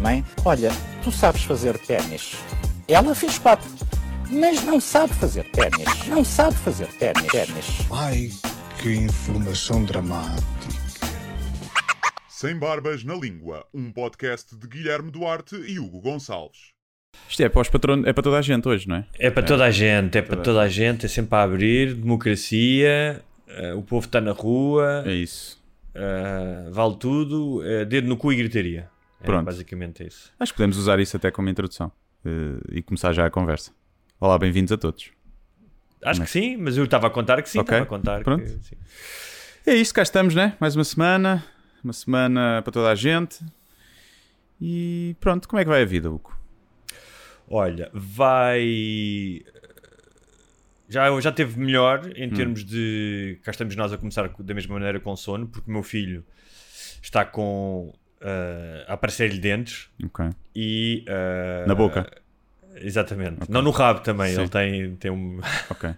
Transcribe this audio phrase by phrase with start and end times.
[0.00, 0.70] Mãe, olha,
[1.02, 2.36] tu sabes fazer ténis.
[2.86, 3.68] Ela fez quatro,
[4.30, 6.06] mas não sabe fazer ténis.
[6.06, 7.26] Não sabe fazer ténis.
[7.90, 8.30] Ai,
[8.80, 10.42] que informação dramática.
[12.28, 16.72] Sem Barbas na Língua, um podcast de Guilherme Duarte e Hugo Gonçalves.
[17.28, 19.06] Isto é para os patronos, é para toda a gente hoje, não é?
[19.18, 21.42] É para toda a gente, é para Toda a toda a gente, é sempre a
[21.42, 25.61] abrir, democracia, eh, o povo está na rua, É isso.
[25.94, 28.88] Eh, vale tudo, eh, dedo no cu e gritaria.
[29.20, 29.44] É, Pronto.
[29.44, 30.32] basicamente é isso.
[30.38, 31.92] Acho que podemos usar isso até como introdução
[32.24, 33.72] eh, e começar já a conversa.
[34.20, 35.10] Olá, bem-vindos a todos.
[36.04, 38.42] Acho que sim, mas eu estava a contar que sim, Ok, estava a contar pronto.
[38.42, 38.76] que sim.
[39.64, 40.56] É isto, cá estamos, né?
[40.58, 41.44] Mais uma semana,
[41.84, 43.38] uma semana para toda a gente.
[44.60, 46.36] E pronto, como é que vai a vida, Hugo?
[47.48, 49.44] Olha, vai.
[50.92, 52.12] Já, já teve melhor Hum.
[52.16, 53.38] em termos de.
[53.42, 56.24] Cá estamos nós a começar da mesma maneira com sono, porque o meu filho
[57.02, 57.92] está com.
[58.20, 60.26] eh, a aparecer-lhe dentes Ok.
[60.54, 61.04] e.
[61.06, 62.08] eh, Na boca.
[62.76, 63.50] Exatamente.
[63.50, 64.32] Não no rabo também.
[64.34, 64.40] Sim.
[64.40, 65.40] Ele tem, tem um.
[65.70, 65.90] Ok.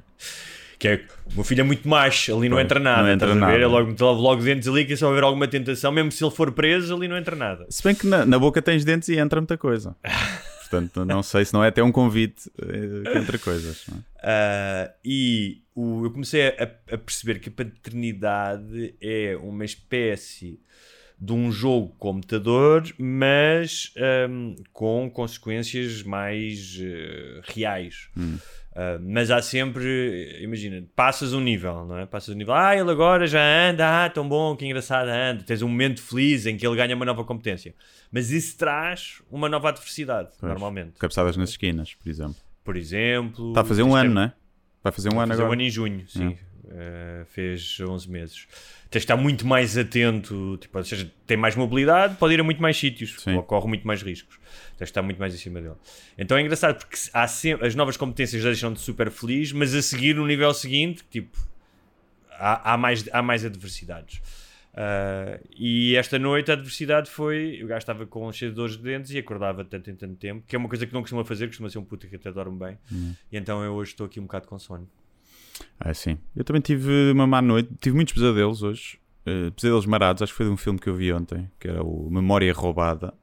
[0.78, 1.04] que é.
[1.30, 3.02] O meu filho é muito macho, ali não Pois, entra nada.
[3.02, 3.52] não entra nada.
[3.58, 6.94] É logo, logo, dentes ali, que só haver alguma tentação, mesmo se ele for preso,
[6.94, 7.64] ali não entra nada.
[7.70, 9.96] Se bem que na, na boca tens dentes e entra muita coisa.
[10.68, 13.84] Portanto, não sei se não é até um convite eh, que entra coisas.
[13.88, 14.13] não é?
[14.26, 16.62] Ah, e o- eu comecei a,
[16.94, 20.58] a perceber que a paternidade é uma espécie
[21.20, 28.08] de um jogo com computador, mas ahm, com consequências mais eh, reais.
[28.74, 32.06] Ah, mas há sempre, imagina, passas um nível, não é?
[32.06, 35.44] Passas um nível, ah, ele agora já anda, ah, tão bom, que engraçado, anda.
[35.44, 37.74] Tens um momento feliz em que ele ganha uma nova competência.
[38.10, 40.50] Mas isso traz uma nova adversidade, Pois.
[40.50, 40.98] normalmente.
[40.98, 42.36] Cabeçadas nas esquinas, por exemplo.
[42.64, 43.50] Por exemplo.
[43.50, 44.32] Está a fazer um é- ano, não é?
[44.82, 45.50] Vai fazer um ano fazer agora.
[45.50, 46.36] um ano em junho, sim.
[46.64, 48.46] Uh, fez 11 meses.
[48.90, 52.44] Tens de estar muito mais atento, tipo, ou seja, tem mais mobilidade, pode ir a
[52.44, 53.40] muito mais sítios, Sim.
[53.42, 54.38] corre muito mais riscos.
[54.78, 55.74] Tens de estar muito mais em cima dele.
[56.16, 60.14] Então é engraçado porque há sempre, as novas competências deixam-te super feliz, mas a seguir,
[60.16, 61.36] no nível seguinte, tipo,
[62.30, 64.22] há, há mais, há mais adversidades.
[64.74, 67.62] Uh, e esta noite a adversidade foi.
[67.62, 70.16] O gajo estava com cheio de dores de dentes e acordava de tanto em tanto
[70.16, 72.32] tempo, que é uma coisa que não costuma fazer, costuma ser um puto que até
[72.32, 72.78] dorme bem.
[73.30, 74.88] E então eu hoje estou aqui um bocado com sono.
[75.78, 76.18] Ah, sim.
[76.34, 78.98] Eu também tive uma má noite, tive muitos pesadelos hoje.
[79.26, 81.82] Eh, pesadelos marados, acho que foi de um filme que eu vi ontem, que era
[81.82, 83.14] o Memória Roubada,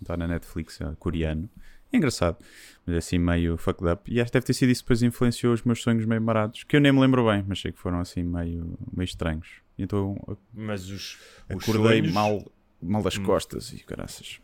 [0.00, 1.48] está na Netflix, é coreano.
[1.92, 2.38] É engraçado,
[2.86, 4.10] mas é assim meio fucked up.
[4.10, 6.64] E acho que deve ter sido isso que depois influenciou os meus sonhos meio marados,
[6.64, 9.61] que eu nem me lembro bem, mas sei que foram assim meio, meio estranhos.
[9.78, 10.16] Então
[10.52, 11.18] Mas os,
[11.50, 12.44] os acordei sonhos- mal,
[12.80, 13.24] mal das Hum.
[13.24, 14.38] costas e caraças.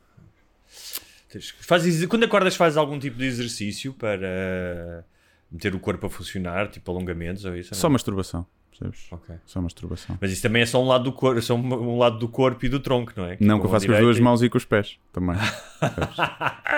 [1.61, 5.05] Fazes, quando acordas, fazes algum tipo de exercício para
[5.51, 7.75] meter o corpo a funcionar, tipo alongamentos ou isso?
[7.75, 9.07] ou Só masturbação, percebes?
[9.13, 9.35] Ok.
[9.45, 10.17] Só masturbação.
[10.21, 12.65] Mas isso também é só um lado do corpo, só um, um lado do corpo
[12.65, 13.37] e do tronco, não é?
[13.41, 15.37] Não, que eu faço com as duas e- mãos e com os pés também.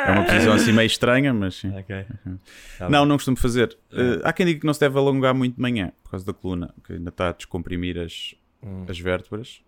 [0.02, 1.68] É uma posição assim meio estranha, mas sim.
[1.76, 2.04] Ok.
[2.78, 3.08] Tá Não, bem.
[3.08, 3.76] não costumo fazer.
[3.92, 6.32] Eh, há quem diga que não se deve alongar muito de manhã por causa da
[6.32, 8.34] coluna, que ainda está a descomprimir as,
[8.88, 9.62] as vértebras.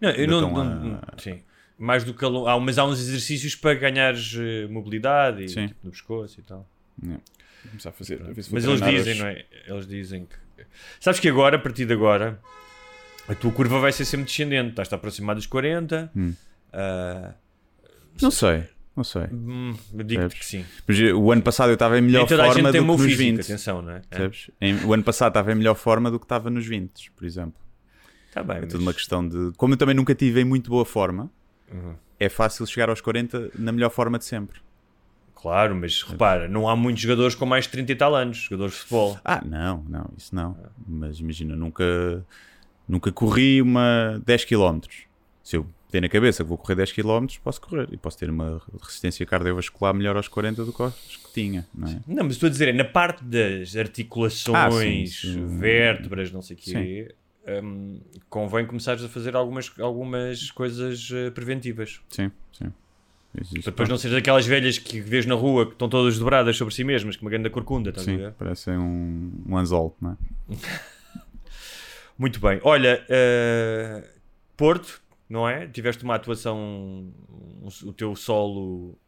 [0.00, 1.42] Não, eu não, não- ah, sim.
[1.78, 5.74] Mais do que a há, mas há uns exercícios para ganhares eh, mobilidade e, tipo,
[5.84, 6.66] no pescoço e tal.
[6.98, 7.20] Vou
[7.68, 8.22] começar a fazer.
[8.22, 9.18] a Mas eles dizem, hoje.
[9.20, 9.44] não é?
[9.66, 10.64] Eles dizem que.
[10.98, 12.40] Sabes que agora, a partir de agora,
[13.28, 14.70] a tua curva vai ser sempre descendente.
[14.70, 16.10] Estás-te a aproximar dos 40.
[16.16, 16.32] Hum.
[16.72, 17.34] ah,
[18.22, 18.64] Não sei,
[18.96, 19.24] não sei.
[19.24, 20.64] hum, digo-te que sim.
[20.88, 23.18] Mas eh, o ano passado eu estava em melhor a forma do que nos físico,
[23.18, 23.40] 20.
[23.42, 23.96] atenção, não é?
[23.96, 24.00] É.
[24.08, 24.50] Percebes?
[24.62, 27.60] Em- o ano passado estava em melhor forma do que estava nos 20, por exemplo.
[28.36, 29.52] Tá bem, É mas- tudo uma questão de.
[29.56, 31.30] Como eu também nunca tive em muito boa forma,
[31.72, 31.94] Uhum.
[32.20, 34.60] é fácil chegar aos 40 na melhor forma de sempre.
[35.34, 38.74] Claro, mas repara, não há muitos jogadores com mais de 30 e tal anos, jogadores
[38.74, 39.18] de futebol.
[39.24, 40.54] Ah, não, não, isso não.
[40.86, 42.22] Mas imagina, nunca,
[42.86, 44.80] nunca corri uma 10 km.
[45.42, 47.88] Se eu ter na cabeça que vou correr 10 km, posso correr.
[47.90, 51.88] E posso ter uma resistência cardiovascular melhor aos 40 do que aos que tinha, não
[51.88, 52.00] é?
[52.06, 55.58] Não, mas estou a dizer, é na parte das articulações, Ah, sim, sim.
[55.58, 57.14] vértebras, não sei o quê,
[57.62, 62.00] hum, convém começares a fazer algumas, algumas coisas eh, preventivas.
[62.08, 62.72] Sim, sim.
[63.38, 63.62] Existe.
[63.62, 66.72] Para depois não seres aquelas velhas que vês na rua que estão todas dobradas sobre
[66.74, 68.32] si mesmas, com uma grande corcunda, estás a Sim, ver?
[68.32, 70.16] parece um, um anzol, não é?
[72.18, 72.60] Muito bem.
[72.62, 74.08] Olha, eh,
[74.56, 75.66] Porto, não é?
[75.66, 78.98] Tiveste uma atuação, um- o teu solo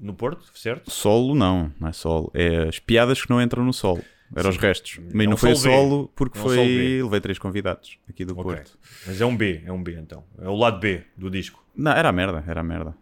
[0.00, 0.90] no Porto, certo?
[0.90, 2.30] Solo não, não é solo.
[2.34, 4.02] É as piadas que não entram no solo.
[4.34, 4.98] Eram os restos.
[5.12, 6.56] Mas não um foi solo solo porque um foi.
[6.56, 7.04] solo.
[7.04, 8.44] Levei três convidados aqui do Ok.
[8.44, 8.78] Porto.
[9.06, 10.24] Mas é um B, é um B então.
[10.40, 11.62] É o lado B do disco.
[11.76, 12.94] Não, era a merda, era a merda.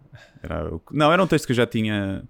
[0.42, 2.22] Era o Não, era um texto que eu já tinha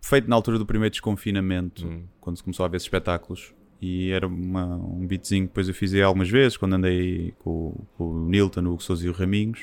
[0.00, 2.02] feito na altura do primeiro desconfinamento, Hum.
[2.20, 3.54] quando se começou a ver espetáculos.
[3.80, 7.86] E era uma- um beatzinho que depois eu fiz algumas vezes, quando andei com, o-
[7.96, 9.60] com o Nilton, o Hugo Sousa e o Raminhos.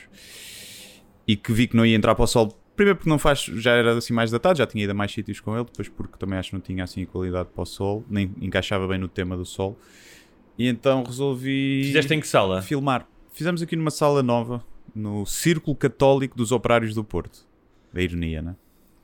[1.28, 2.58] E que vi que não ia entrar para o sol.
[2.80, 5.42] Primeiro porque não faz, já era assim mais datado, já tinha ido a mais sítios
[5.42, 5.66] com ele.
[5.66, 8.98] Depois porque também acho que não tinha assim qualidade para o sol, nem encaixava bem
[8.98, 9.78] no tema do sol.
[10.58, 12.62] E então resolvi Fizeste em que sala?
[12.62, 13.06] filmar.
[13.34, 14.64] Fizemos aqui numa sala nova,
[14.96, 17.46] no Círculo Católico dos Operários do Porto.
[17.92, 18.56] Da ironia, né?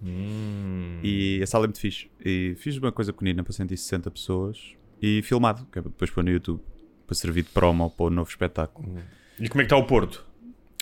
[0.01, 1.01] Hum.
[1.03, 2.09] E a sala é muito fixe.
[2.23, 6.23] E fiz uma coisa pequenina para 160 pessoas e filmado, que é para depois pôr
[6.23, 6.61] no YouTube,
[7.05, 8.99] para servir de promo para o novo espetáculo.
[9.37, 10.24] E como é que está o Porto?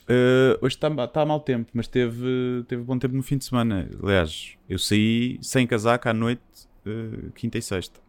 [0.03, 3.89] Uh, hoje está tá mau tempo, mas teve, teve bom tempo no fim de semana.
[4.01, 6.41] Aliás, eu saí sem casaco à noite,
[6.85, 8.01] uh, quinta e sexta.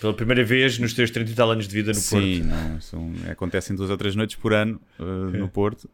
[0.00, 2.46] Pela primeira vez nos teus 30 e tal anos de vida no Sim, Porto.
[2.46, 5.88] não, são, acontecem duas ou três noites por ano uh, no Porto.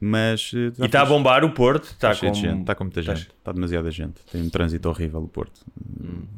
[0.00, 1.84] Mas E está a bombar o Porto.
[1.84, 2.34] Está com...
[2.34, 4.20] gente, está com muita gente, está demasiada gente.
[4.30, 5.60] Tem um trânsito horrível o Porto.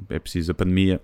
[0.08, 1.00] É preciso a pandemia.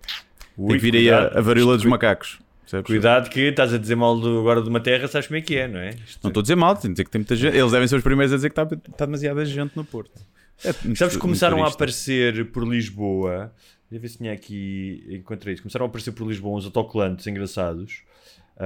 [0.57, 2.39] Ui, Tem que vir aí a, a varíola dos macacos.
[2.63, 2.87] Percebes?
[2.87, 5.57] Cuidado que estás a dizer mal do- agora de uma terra, sabes como é que
[5.57, 5.91] é, não é?
[5.91, 7.57] Isto- Não estou a dizer mal, tenho dizer que tem muita gente.
[7.57, 10.21] Eles devem ser os primeiros a dizer que está, está demasiada gente no Porto.
[10.65, 13.53] É Sabes que começaram a aparecer por Lisboa.
[13.91, 15.05] Deixa eu ver se tinha aqui.
[15.11, 15.63] Encontrei isso.
[15.63, 18.03] Começaram a aparecer por Lisboa uns autocolantes engraçados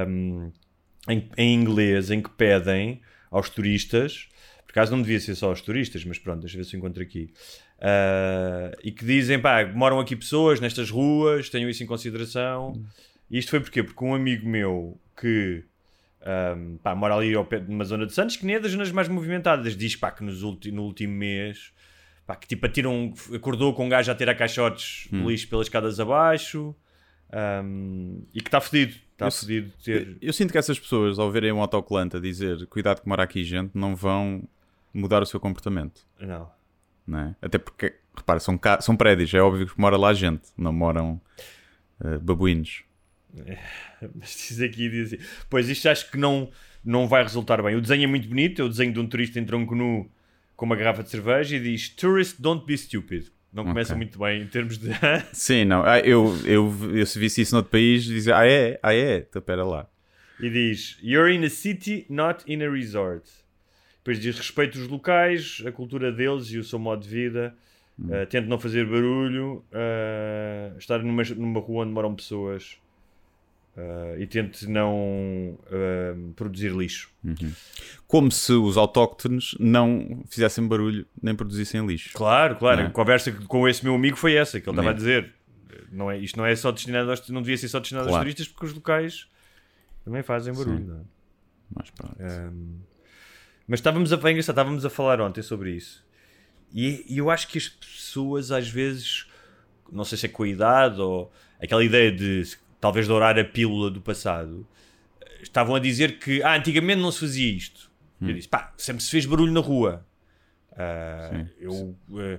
[0.07, 0.51] hum,
[1.09, 3.01] em, em inglês em que pedem
[3.31, 4.29] aos turistas.
[4.67, 6.79] Por acaso não devia ser só aos turistas, mas pronto, deixa eu ver se eu
[6.79, 7.31] encontro aqui.
[7.81, 12.83] Ah, e que dizem, pá, moram aqui pessoas nestas ruas, tenham isso em consideração.
[13.31, 13.83] E isto foi porquê?
[13.83, 15.65] Porque um amigo meu que
[16.57, 18.73] um, pá, mora ali ao pé de uma zona de Santos, que nem é das
[18.73, 21.73] zonas mais movimentadas, diz pá, que nos ulti- no último mês
[22.27, 25.99] pá, que tipo atiram, acordou com um gajo a tirar caixotes de lixo pelas escadas
[26.01, 26.75] abaixo
[27.65, 28.95] um, e que está fedido.
[29.13, 30.17] Está Eu- fedido ter.
[30.21, 33.43] Eu sinto que essas pessoas, ao verem um autocolante a dizer cuidado que mora aqui
[33.45, 34.43] gente, não vão
[34.93, 36.07] mudar o seu comportamento.
[36.21, 36.51] Não.
[37.07, 37.37] Não é?
[37.41, 41.21] Até porque, repara, são, são prédios, é óbvio que mora lá gente, não moram
[42.05, 42.83] eh, babuínos.
[44.15, 45.25] Mas diz aqui, diz assim.
[45.51, 46.51] Pois isto acho que não,
[46.85, 47.75] não vai resultar bem.
[47.77, 50.11] O desenho é muito bonito, é o desenho de um turista em tronco nu
[50.55, 53.27] com uma garrafa de cerveja e diz Tourist don't be stupid.
[53.53, 53.97] Não começa Ok.
[54.05, 54.91] muito bem em termos de.
[55.33, 55.83] Sim, não.
[55.83, 58.79] Ah, eu, eu, eu se visse isso noutro país, dizia, ah é?
[58.83, 59.19] Ah é?
[59.19, 59.89] Então pera lá.
[60.39, 63.27] E diz: You're in a city, not in a resort.
[63.99, 67.55] Depois diz: respeito os locais, a cultura deles e o seu modo de vida.
[67.99, 69.65] Uh, tente não fazer barulho.
[69.73, 72.77] uh, estar numa, numa rua onde moram pessoas.
[73.77, 77.11] Uh, e tente não uh, produzir lixo.
[78.07, 82.11] Como se os autóctones não fizessem barulho nem produzissem lixo.
[82.15, 82.81] Claro, claro.
[82.83, 82.87] É?
[82.87, 84.93] A conversa com esse meu amigo foi essa que ele estava É.
[84.93, 85.35] a dizer.
[85.93, 88.25] Não é, isto não é só destinado aos, não devia ser só destinado aos Claro.
[88.25, 89.29] turistas porque os locais
[90.05, 91.01] também fazem barulho.
[91.01, 91.05] É?
[91.75, 92.17] Mas pronto.
[92.21, 92.79] Um,
[93.69, 96.05] mas estávamos a, é estávamos a falar ontem sobre isso.
[96.73, 99.27] E, e eu acho que as pessoas às vezes,
[99.91, 102.43] não sei se é com a idade ou aquela ideia de
[102.87, 104.65] talvez dourar a pílula do passado,
[105.43, 107.91] estavam a dizer que ah, antigamente não se fazia isto.
[108.21, 110.07] Eu disse, pá, sempre se fez barulho na rua.
[110.71, 111.49] Ah, Sim.
[111.59, 112.39] eu eh,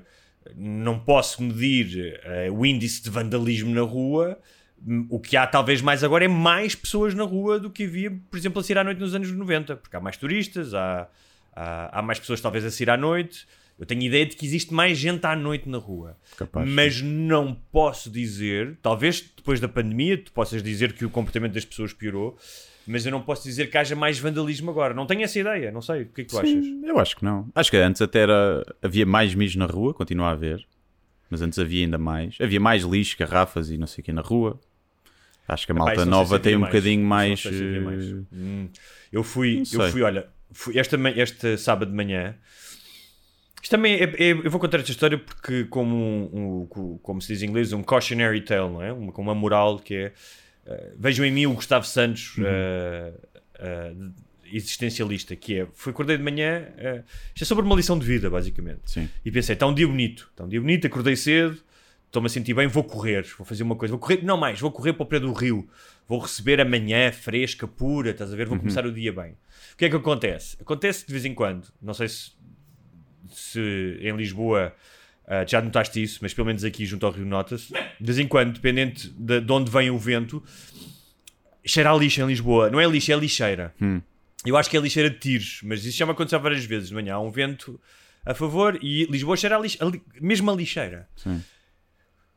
[0.55, 4.39] não posso medir eh, o índice de vandalismo na rua.
[5.09, 8.37] O que há talvez mais agora é mais pessoas na rua do que havia, por
[8.37, 11.09] exemplo, a sair à noite nos anos 90, porque há mais turistas, há,
[11.53, 13.45] há, há mais pessoas talvez a sair à noite.
[13.79, 16.17] Eu tenho ideia de que existe mais gente à noite na rua.
[16.35, 21.53] Capaz, Mas não posso dizer, talvez depois da pandemia, tu possas dizer que o comportamento
[21.53, 22.37] das pessoas piorou,
[22.87, 24.93] mas eu não posso dizer que haja mais vandalismo agora.
[24.93, 26.03] Não tenho essa ideia, não sei.
[26.03, 26.49] O que é que tu achas?
[26.49, 27.47] Sim, eu acho que não.
[27.53, 30.65] Acho que antes até era, havia mais mijo na rua, continua a haver.
[31.29, 32.37] Mas antes havia ainda mais.
[32.39, 34.59] Havia mais lixo, garrafas e não sei o que na rua.
[35.47, 36.73] Acho que a malta nova tem um mais.
[36.73, 37.45] bocadinho mais.
[37.45, 38.11] mais.
[38.11, 38.69] eh, Hum.
[39.11, 42.35] Eu fui, eu fui, olha, fui esta, este sábado de manhã.
[43.67, 47.33] Isto também é, é- eu vou contar esta história porque, como, um, um- como se
[47.33, 48.93] diz em inglês, um cautionary tale, não é?
[48.93, 50.13] Uma, com uma moral que é
[50.65, 53.11] eh, vejam em mim o Gustavo Santos eh,
[53.59, 53.93] eh,
[54.53, 57.03] existencialista, que é fui acordei de manhã, eh,
[57.35, 58.79] isto é sobre uma lição de vida, basicamente.
[58.85, 59.09] Sim.
[59.25, 61.57] E pensei, está um dia bonito, está um dia bonito, acordei cedo,
[62.05, 64.71] estou-me a sentir bem, vou correr, vou fazer uma coisa, vou correr, não mais, vou
[64.71, 65.67] correr para o pé do rio,
[66.07, 69.31] vou receber a manhã fresca, pura, estás a ver, vou começar o dia bem.
[69.73, 70.55] O que é que acontece?
[70.61, 72.31] Acontece de vez em quando, não sei se,
[73.31, 74.73] se em Lisboa
[75.27, 78.27] ah, já notaste isso, mas pelo menos aqui junto ao rio nota-se, de vez em
[78.27, 80.41] quando, dependente de, de onde vem o vento,
[81.65, 83.73] cheira a lixo em Lisboa, não é lixo, é lixeira.
[83.81, 84.01] Hum.
[84.45, 86.95] Eu acho que é lixeira de tiros, mas isso já me aconteceu várias vezes de
[86.95, 87.15] manhã.
[87.15, 87.79] Há um vento
[88.25, 89.77] a favor e Lisboa cheira a, lix...
[89.81, 90.01] a li...
[90.21, 91.09] mesmo a lixeira.
[91.17, 91.43] Sim.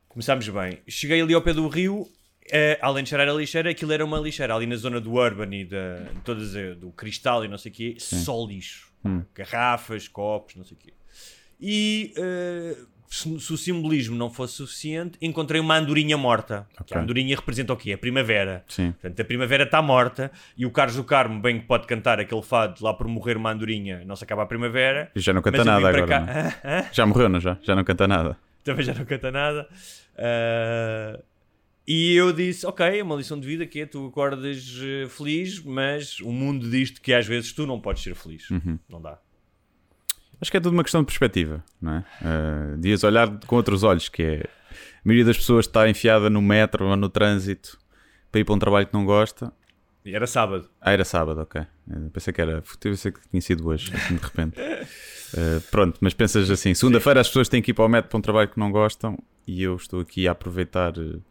[0.09, 0.79] Começámos bem.
[0.89, 2.05] Cheguei ali ao pé do rio,
[2.51, 5.55] eh, além de cheirar a lixeira, aquilo era uma lixeira ali na zona do Urban
[5.55, 8.90] e da, todas, eh, do cristal e não sei o quê, só lixo.
[9.03, 9.23] Hum.
[9.35, 10.93] Garrafas, copos, não sei o quê.
[11.59, 12.75] E eh,
[13.07, 16.65] se, se o simbolismo não fosse suficiente, encontrei uma andorinha morta.
[16.75, 16.97] Que Ok.
[16.97, 17.93] a andorinha representa o quê?
[17.93, 18.63] A primavera.
[18.67, 18.91] Sim.
[18.93, 22.41] Portanto, a primavera está morta e o Carlos do Carmo bem que pode cantar aquele
[22.41, 25.11] fado lá por morrer uma andorinha, não se acaba a primavera.
[25.15, 26.07] E já não canta nada agora.
[26.07, 26.89] cá- é?
[26.93, 27.57] Já morreu, não já?
[27.61, 28.37] Já não canta nada.
[28.63, 29.67] também já não canta nada.
[30.17, 31.19] Ah,
[31.87, 35.59] e eu disse: Ok, é uma lição de vida que é tu acordas eh, feliz,
[35.59, 38.49] mas o mundo diz-te que às vezes tu não podes ser feliz.
[38.49, 38.77] Uhum.
[38.87, 39.19] Não dá.
[40.39, 42.05] Acho que é tudo uma questão de perspectiva, não é?
[42.21, 46.41] Uh, Dias olhar com outros olhos, que é a maioria das pessoas está enfiada no
[46.41, 47.77] metro ou no trânsito
[48.31, 49.53] para ir para um trabalho que não gosta.
[50.03, 50.67] E era sábado.
[50.79, 51.61] Ah, era sábado, ok.
[51.87, 54.59] Eu pensei que era, pensei que tinha sido hoje, assim de repente.
[54.59, 58.17] Uh, pronto, mas pensas assim: segunda-feira as pessoas têm que ir para o metro para
[58.17, 60.97] um trabalho que não gostam e eu estou aqui a aproveitar.
[60.97, 61.21] uh,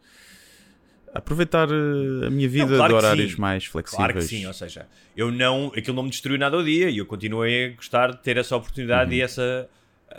[1.13, 3.97] aproveitar uh, a minha vida claro de horários mais flexíveis.
[3.97, 6.97] Claro que sim, ou seja, eu não, aquilo não me destruiu nada ao dia e
[6.97, 9.17] eu continuei a gostar de ter essa oportunidade Uhum.
[9.17, 9.69] e essa,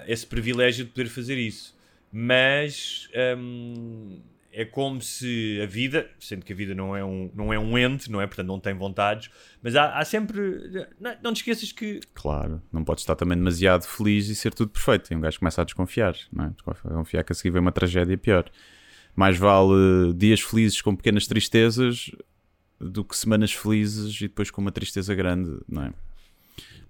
[0.07, 1.75] esse privilégio de poder fazer isso.
[2.13, 3.09] Mas
[3.39, 4.21] hum,
[4.53, 7.79] é como se a vida, sendo que a vida não é um, não é um
[7.79, 8.27] ente, não é?
[8.27, 9.31] Portanto, não tem vontades,
[9.63, 10.87] mas há, há sempre.
[11.01, 14.71] Não, não te esqueças que Claro, não pode estar também demasiado feliz e ser tudo
[14.71, 15.11] perfeito.
[15.11, 16.51] E um gajo começa a desconfiar, não é?
[16.51, 18.45] Desconfiar que a seguir vem uma tragédia pior.
[19.15, 22.11] Mais vale dias felizes com pequenas tristezas
[22.81, 25.93] do que semanas felizes e depois com uma tristeza grande, não é?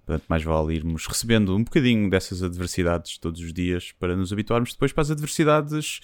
[0.05, 4.73] Portanto, mais vale irmos recebendo um bocadinho dessas adversidades todos os dias para nos habituarmos
[4.73, 6.01] depois para as adversidades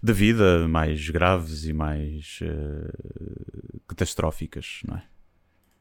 [0.00, 2.92] da vida mais graves e mais eh,
[3.88, 5.11] catastróficas, não é?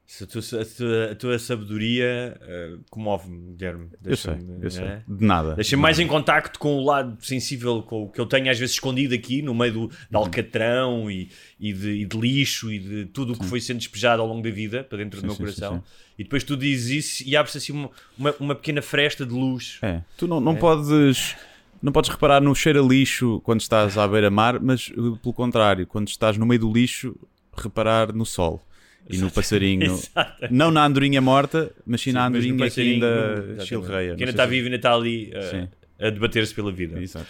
[0.05, 3.87] Se a, tua, a tua- a tua sabedoria eh, comove-me, Guilherme.
[4.03, 4.83] Eu sei, eu sei.
[4.83, 5.01] é?
[5.07, 5.55] De nada.
[5.55, 8.59] Deixa-me de mais em contacto com o lado sensível com o que eu tenho às
[8.59, 10.17] vezes escondido aqui no meio do, de Uhum.
[10.19, 14.21] alcatrão e, e, de, e de lixo e de tudo o que foi sendo despejado
[14.21, 15.75] ao longo da vida para dentro Sim, do meu sim, coração.
[15.77, 15.83] sim.
[16.19, 19.79] E depois tu dizes isso e abre-se assim uma, uma, uma pequena fresta de luz.
[19.81, 21.35] É, tu não, não podes
[21.81, 25.87] não podes reparar no cheiro a lixo quando estás à beira-mar, mas uh, pelo contrário,
[25.87, 27.15] quando estás no meio do lixo,
[27.57, 28.61] reparar no sol
[29.09, 29.99] e no passarinho.
[30.49, 34.15] Não na andorinha morta, mas sim na andorinha que ainda chilreia.
[34.15, 35.69] Que ainda está vivo e ainda está ali uh,
[36.05, 37.01] a debater-se pela vida.
[37.01, 37.27] Exato.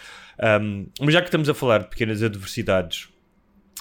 [0.61, 3.09] Um, mas já que estamos a falar de pequenas adversidades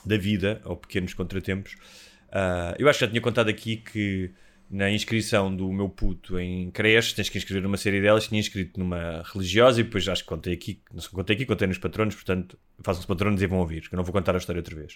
[0.04, 1.74] da vida, ou pequenos contratempos,
[2.28, 4.30] uh, eu acho que já tinha contado aqui que
[4.70, 8.78] na inscrição do meu puto em creche, tens que inscrever numa série delas, tinha inscrito
[8.78, 12.14] numa religiosa e depois acho que contei aqui, não sei, contei aqui, contei nos patronos,
[12.14, 14.94] portanto façam-se patronos e vão ouvir, que eu não vou contar a história outra vez.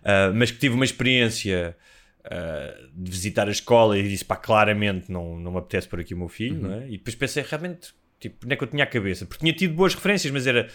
[0.00, 1.76] Uh, mas que tive uma experiência
[2.26, 6.14] uh, de visitar a escola e disse, pá, claramente não, não me apetece por aqui
[6.14, 6.86] o meu filho, não é?
[6.88, 9.26] E depois pensei, realmente, tipo, onde é que eu tinha a cabeça?
[9.26, 10.68] Porque tinha tido boas referências, mas era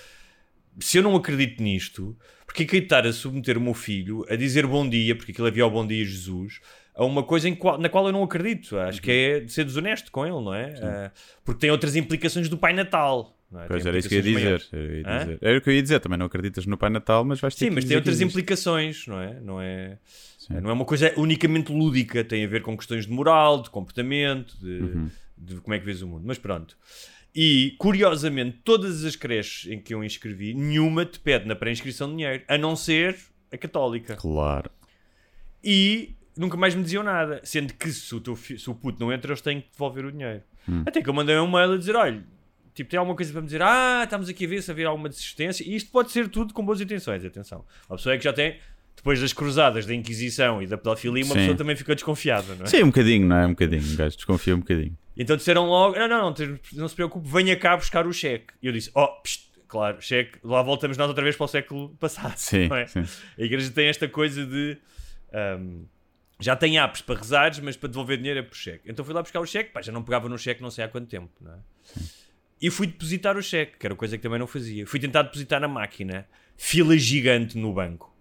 [0.80, 4.36] se eu não acredito nisto, porque é que estar a submeter o meu filho a
[4.36, 6.60] dizer bom dia, porque aquilo havia o bom dia Jesus,
[6.94, 8.78] a uma coisa qual- na qual eu não acredito?
[8.78, 10.74] Acho que é de ser desonesto com ele, não é?
[10.82, 11.12] Ah,
[11.44, 13.34] porque tem outras implicações do Pai Natal.
[13.56, 13.68] É?
[13.68, 14.44] Pois era isso que eu ia dizer.
[14.44, 14.70] maiores.
[14.74, 15.20] eu ia Hã?
[15.20, 15.40] dizer.
[15.42, 17.66] Era o que eu ia dizer, também não acreditas no Pai Natal, mas vais ter
[17.66, 18.30] Sim, mas tem outras existe.
[18.30, 19.40] implicações, não é?
[19.40, 19.98] Não é,
[20.48, 20.62] Sim.
[20.62, 24.58] não é uma coisa unicamente lúdica, tem a ver com questões de moral, de comportamento,
[24.60, 25.10] de, Uhum.
[25.38, 26.24] de como é que vês o mundo.
[26.26, 26.78] Mas pronto.
[27.36, 32.44] E, curiosamente, todas as creches em que eu inscrevi, nenhuma te pede na pré-inscrição dinheiro,
[32.48, 33.16] a não ser
[33.52, 34.16] a católica.
[34.16, 34.72] Claro.
[35.64, 37.40] E nunca mais me diziam nada.
[37.44, 40.12] Sendo que se o, teu se o puto não entra, eles têm que devolver o
[40.12, 40.42] dinheiro.
[40.68, 40.84] Hum.
[40.86, 42.24] Até que eu mandei um mail a dizer: olha,
[42.74, 43.62] tipo, tem alguma coisa para me dizer?
[43.62, 45.64] Ah, estamos aqui a ver se haver alguma desistência.
[45.64, 47.66] E isto pode ser tudo com boas intenções, atenção.
[47.90, 48.58] A pessoa é que já tem,
[48.98, 51.40] depois das cruzadas da Inquisição e da pedofilia, uma Sim.
[51.40, 52.68] pessoa também ficou desconfiada, não é?
[52.68, 53.46] Sim, um bocadinho, não é?
[53.46, 53.94] Um bocadinho.
[53.94, 54.98] O gajo desconfia um bocadinho.
[55.16, 58.54] Então disseram logo: não, não, não, não se preocupe, venha cá buscar o cheque.
[58.62, 61.90] E eu disse: oh, pst, claro, cheque, lá voltamos nós outra vez para o século
[62.00, 62.38] passado.
[62.38, 62.88] Sim, é?
[62.88, 63.04] sim.
[63.38, 64.78] A igreja tem esta coisa de.
[65.32, 65.84] ahm,
[66.40, 68.90] já tem apps para rezares, mas para devolver dinheiro é por cheque.
[68.90, 70.88] Então fui lá buscar o cheque, pá, já não pegava no cheque não sei há
[70.88, 71.58] quanto tempo, não é?
[72.60, 74.86] E fui depositar o cheque, que era coisa que também não fazia.
[74.88, 76.28] Fui tentar depositar na máquina,
[76.58, 78.16] fila gigante no banco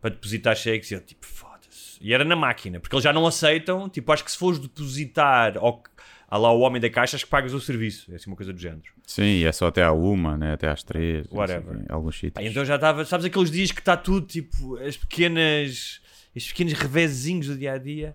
[0.00, 0.90] para depositar cheques.
[0.90, 1.98] E eu, tipo, foda-se.
[2.00, 3.88] E era na máquina, porque eles já não aceitam.
[3.88, 5.82] Tipo, acho que se fores depositar ao,
[6.28, 8.12] a lá o homem da caixa, acho que pagas o serviço.
[8.12, 8.92] É assim uma coisa do género.
[9.06, 10.52] Sim, e é só até à uma, né?
[10.52, 11.26] até às três.
[11.30, 11.78] Whatever.
[11.78, 12.44] quê, Alguns sítios.
[12.46, 16.00] Então já estava, sabes aqueles dias que está tudo tipo as pequenas,
[16.36, 18.14] estes pequenos revezinhos do dia a dia.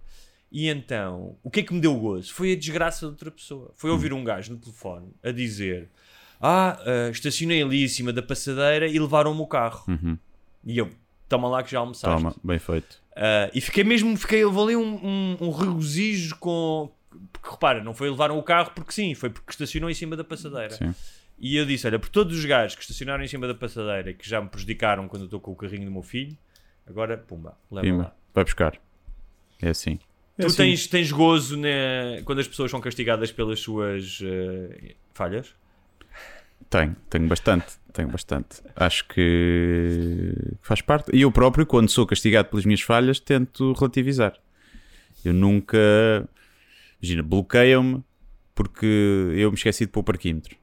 [0.51, 2.31] E então, o que é que me deu gozo?
[2.31, 3.71] Foi a desgraça de outra pessoa.
[3.75, 5.89] Foi ouvir um gajo no telefone a dizer:
[6.39, 9.83] Ah, ah, estacionei ali em cima da passadeira e levaram-me o carro.
[9.87, 10.15] Uhum.
[10.63, 10.91] E eu,
[11.33, 12.21] toma lá que já almoçaste.
[12.23, 13.01] Toma, bem feito.
[13.15, 16.91] Ah, e fiquei mesmo, fiquei, levou ali um, um, um regozijo com.
[17.31, 20.23] Porque repara, não foi levaram o carro porque sim, foi porque estacionou em cima da
[20.23, 20.71] passadeira.
[20.71, 20.93] Sim.
[21.39, 24.13] E eu disse: Olha, por todos os gajos que estacionaram em cima da passadeira e
[24.13, 26.37] que já me prejudicaram quando eu estou com o carrinho do meu filho,
[26.87, 28.15] agora, pumba, leva Pima, lá.
[28.33, 28.73] vai buscar.
[29.61, 29.99] É assim.
[30.37, 30.57] É Tu assim.
[30.57, 35.53] tens, tens gozo né, quando as pessoas são castigadas pelas suas eh, falhas?
[36.73, 38.63] Tenho, tenho bastante, tenho bastante.
[38.75, 41.15] Acho que faz parte.
[41.15, 44.33] E eu próprio, quando sou castigado pelas minhas falhas, tento relativizar.
[45.23, 45.77] Eu nunca.
[46.99, 48.03] Imagina, bloqueiam-me
[48.55, 48.85] porque
[49.35, 50.55] eu me esqueci de pôr o parquímetro.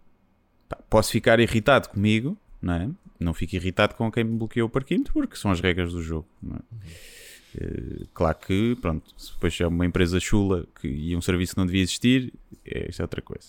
[0.89, 2.91] Posso ficar irritado comigo, não é?
[3.21, 6.27] Não fico irritado com quem me bloqueou o parquímetro porque são as regras do jogo,
[6.43, 6.61] não é?
[7.57, 11.59] Eh, Claro que, pronto, se depois é uma empresa chula que, e um serviço que
[11.59, 12.33] não devia existir,
[12.65, 13.49] é, isso é outra coisa.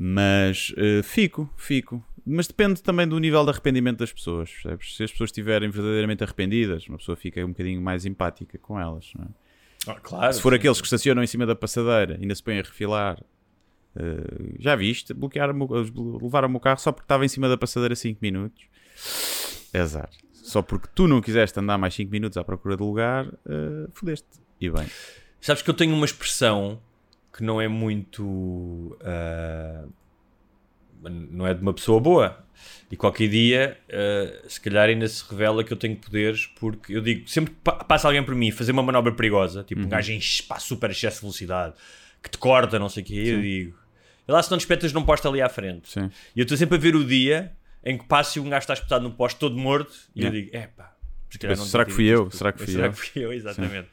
[0.00, 2.04] Mas eh, fico, fico.
[2.24, 4.48] Mas depende também do nível de arrependimento das pessoas.
[4.52, 4.96] percebes?
[4.96, 9.10] Se as pessoas estiverem verdadeiramente arrependidas, uma pessoa fica um bocadinho mais empática com elas.
[9.16, 9.94] não é?
[10.00, 10.32] claro.
[10.32, 13.20] Se for aqueles que estacionam em cima da passadeira, ainda se põem a refilar.
[13.96, 15.12] eh, já viste?
[15.12, 15.66] Bloquearam
[16.22, 18.66] levaram-me o carro só porque estava em cima da passadeira 5 minutos.
[19.72, 20.10] É azar.
[20.32, 24.28] Só porque tu não quiseste andar mais 5 minutos à procura de lugar, eh, fodeste.
[24.60, 24.86] E bem.
[25.40, 26.80] Sabes que eu tenho uma expressão
[27.38, 28.98] que não é muito.
[29.00, 29.84] ah,
[31.02, 32.44] não é de uma pessoa boa.
[32.90, 37.00] E qualquer dia, ah, se calhar ainda se revela que eu tenho poderes, porque eu
[37.00, 40.10] digo, sempre que pa- passa alguém por mim fazer uma manobra perigosa, tipo um gajo
[40.12, 41.74] em super excesso de velocidade,
[42.22, 43.78] que te corta, não sei o quê, eu digo,
[44.26, 45.88] e lá se não despetas não posto ali à frente.
[45.88, 46.10] Sim.
[46.34, 47.52] E eu estou sempre a ver o dia
[47.84, 50.36] em que passa e um gajo está espetado no poste todo morto, e Yeah.
[50.36, 50.92] eu digo, é pá.
[51.56, 52.30] Será que fui eu?
[52.30, 52.92] Será tudo." que fui Será eu?
[52.92, 53.32] que fui eu?
[53.32, 53.88] Exatamente.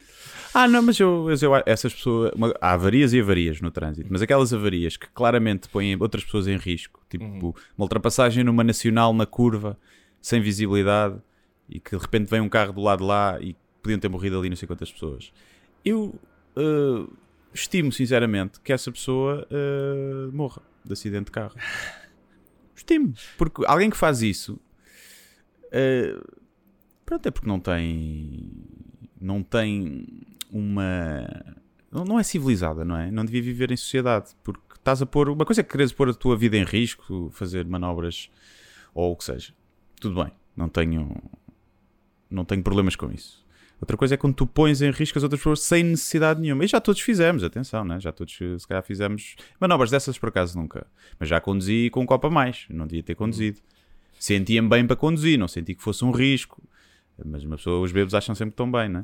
[0.53, 2.31] Ah, não, mas eu, eu essas pessoas.
[2.33, 6.47] uma- há avarias e avarias no trânsito, mas aquelas avarias que claramente põem outras pessoas
[6.47, 7.39] em risco, tipo Uhum.
[7.77, 9.77] uma ultrapassagem numa nacional na curva,
[10.21, 11.17] sem visibilidade,
[11.67, 14.39] e que de repente vem um carro do lado de lá e podiam ter morrido
[14.39, 15.33] ali não sei quantas pessoas.
[15.83, 16.15] Eu
[16.55, 17.05] eh,
[17.53, 21.55] estimo sinceramente que essa pessoa eh, morra de acidente de carro.
[22.75, 24.59] Estimo, porque alguém que faz isso.
[25.71, 26.15] eh,
[27.05, 28.51] Pronto, é porque não tem.
[29.21, 30.05] Não tem
[30.51, 31.27] uma.
[31.91, 33.11] Não, é civilizada, não é?
[33.11, 34.31] Não devia viver em sociedade.
[34.43, 35.29] Porque estás a pôr.
[35.29, 38.29] Uma coisa é que queres pôr a tua vida em risco, fazer manobras
[38.93, 39.53] ou o que seja.
[39.99, 40.31] Tudo bem.
[40.55, 41.15] Não tenho.
[42.29, 43.45] Não tenho problemas com isso.
[43.79, 46.63] Outra coisa é quando tu pões em risco as outras pessoas sem necessidade nenhuma.
[46.63, 47.99] E já todos fizemos, atenção, né?
[47.99, 50.87] já todos se calhar fizemos manobras dessas por acaso nunca.
[51.19, 52.65] Mas já conduzi com um copo a mais.
[52.69, 53.59] Não devia ter conduzido.
[54.17, 56.63] Sentia-me bem para conduzir, não senti que fosse um risco.
[57.23, 59.03] Mas uma pessoa, os bebês acham sempre estão bem, né?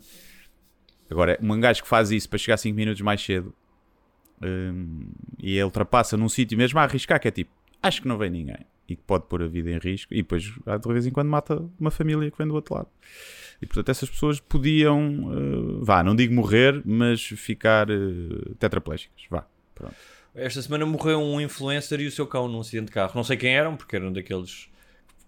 [1.10, 3.54] Agora, um gajo que faz isso para chegar 5 minutos mais cedo
[4.42, 7.52] hum, e ele ultrapassa num sítio mesmo a arriscar, que é tipo,
[7.84, 10.44] acho que não vem ninguém e que pode pôr a vida em risco e depois
[10.44, 12.88] de vez em quando mata uma família que vem do outro lado.
[13.62, 17.96] E portanto, essas pessoas podiam, eh, vá, não digo morrer, mas ficar eh,
[18.58, 19.46] tetraplégicas, vá.
[19.76, 19.96] Pronto.
[20.34, 23.12] Esta semana morreu um influencer e o seu cão num acidente de carro.
[23.14, 24.71] Não sei quem eram, porque eram daqueles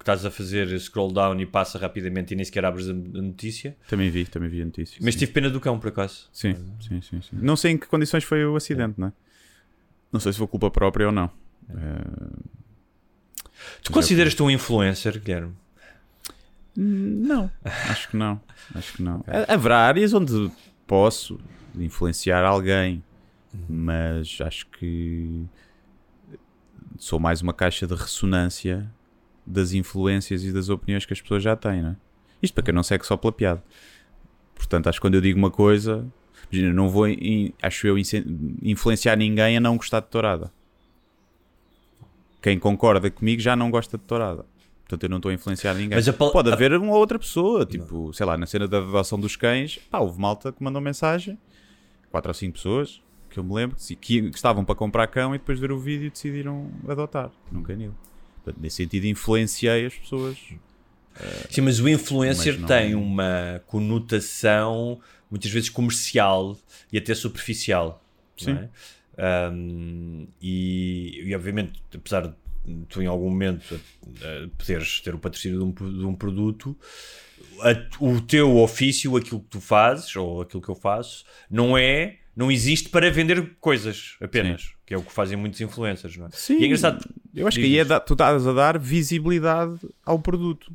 [0.04, 3.76] estás a fazer scroll down e passa rapidamente e nem sequer abres a notícia.
[3.88, 5.00] Também vi, também vi a notícia.
[5.02, 5.22] Mas sim.
[5.22, 6.30] tive pena do cão, por acaso.
[6.32, 7.30] Sim, sim, sim, sim.
[7.42, 9.14] Não sei em que condições foi o acidente, não é?
[10.12, 11.32] Não sei se foi culpa própria ou não.
[11.70, 12.44] Eh,
[13.82, 15.54] Tu consideras-te um influencer, Guilherme?
[16.76, 18.42] Não, acho que não.
[18.76, 19.24] Acho que não.
[19.28, 20.52] Ha- Haverá áreas onde
[20.88, 21.40] posso
[21.76, 23.04] influenciar alguém,
[23.70, 25.46] mas acho que
[26.98, 28.90] sou mais uma caixa de ressonância
[29.46, 31.96] das influências e das opiniões que as pessoas já têm, não é?
[32.42, 33.64] Isto para quem não segue só pela piada.
[34.56, 36.06] Portanto, acho que quando eu digo uma coisa,
[36.52, 37.96] imagina, não vou, in- acho eu,
[38.62, 40.52] influenciar ninguém a não gostar de tourada.
[42.42, 44.46] Quem concorda comigo já não gosta de tourada.
[44.82, 45.98] Portanto, eu não estou a influenciar ninguém.
[46.14, 49.78] Pal- Pode haver uma outra pessoa, tipo, sei lá, na cena da adoção dos cães,
[49.90, 51.38] pá, houve malta que mandou mensagem,
[52.12, 53.96] quatro ou cinco pessoas, que eu me lembro, que,
[54.30, 57.96] que estavam para comprar cão e depois de ver o vídeo decidiram adotar num canil.
[58.44, 60.38] Portanto, nesse sentido, influenciei as pessoas.
[61.50, 66.58] Sim, mas o influencer Mas não- tem uma conotação muitas vezes comercial
[66.92, 68.04] e até superficial.
[68.38, 68.54] Sim.
[68.54, 68.70] é?
[69.18, 72.34] Ahm, e, e, obviamente, apesar de
[72.90, 73.80] tu em algum momento
[74.22, 76.76] eh, poderes ter o patrocínio de um, de um produto,
[77.62, 82.18] a- o teu ofício, aquilo que tu fazes, ou aquilo que eu faço, não é,
[82.36, 86.30] não existe para vender coisas apenas, que é o que fazem muitos influencers, não é?
[86.34, 87.08] Sim, E é engraçado.
[87.36, 90.72] Eu acho que aí é da- tu estás a dar visibilidade ao produto.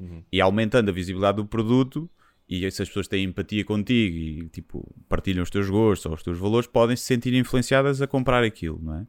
[0.00, 0.22] Uhum.
[0.32, 2.08] E aumentando a visibilidade do produto,
[2.48, 6.22] e se as pessoas têm empatia contigo e tipo, partilham os teus gostos ou os
[6.22, 9.06] teus valores, podem se sentir influenciadas a comprar aquilo, não é?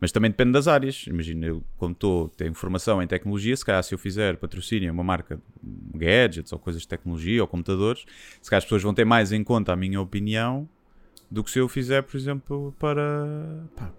[0.00, 1.06] Mas também depende das áreas.
[1.06, 4.92] Imagina, eu, como estou, tenho formação em tecnologia, se calhar se eu fizer patrocínio a
[4.92, 8.04] uma marca de gadgets ou coisas de tecnologia ou computadores,
[8.42, 10.68] se calhar as pessoas vão ter mais em conta a minha opinião
[11.34, 13.66] do que se eu fizer, por exemplo, para.
[13.76, 13.92] Pá,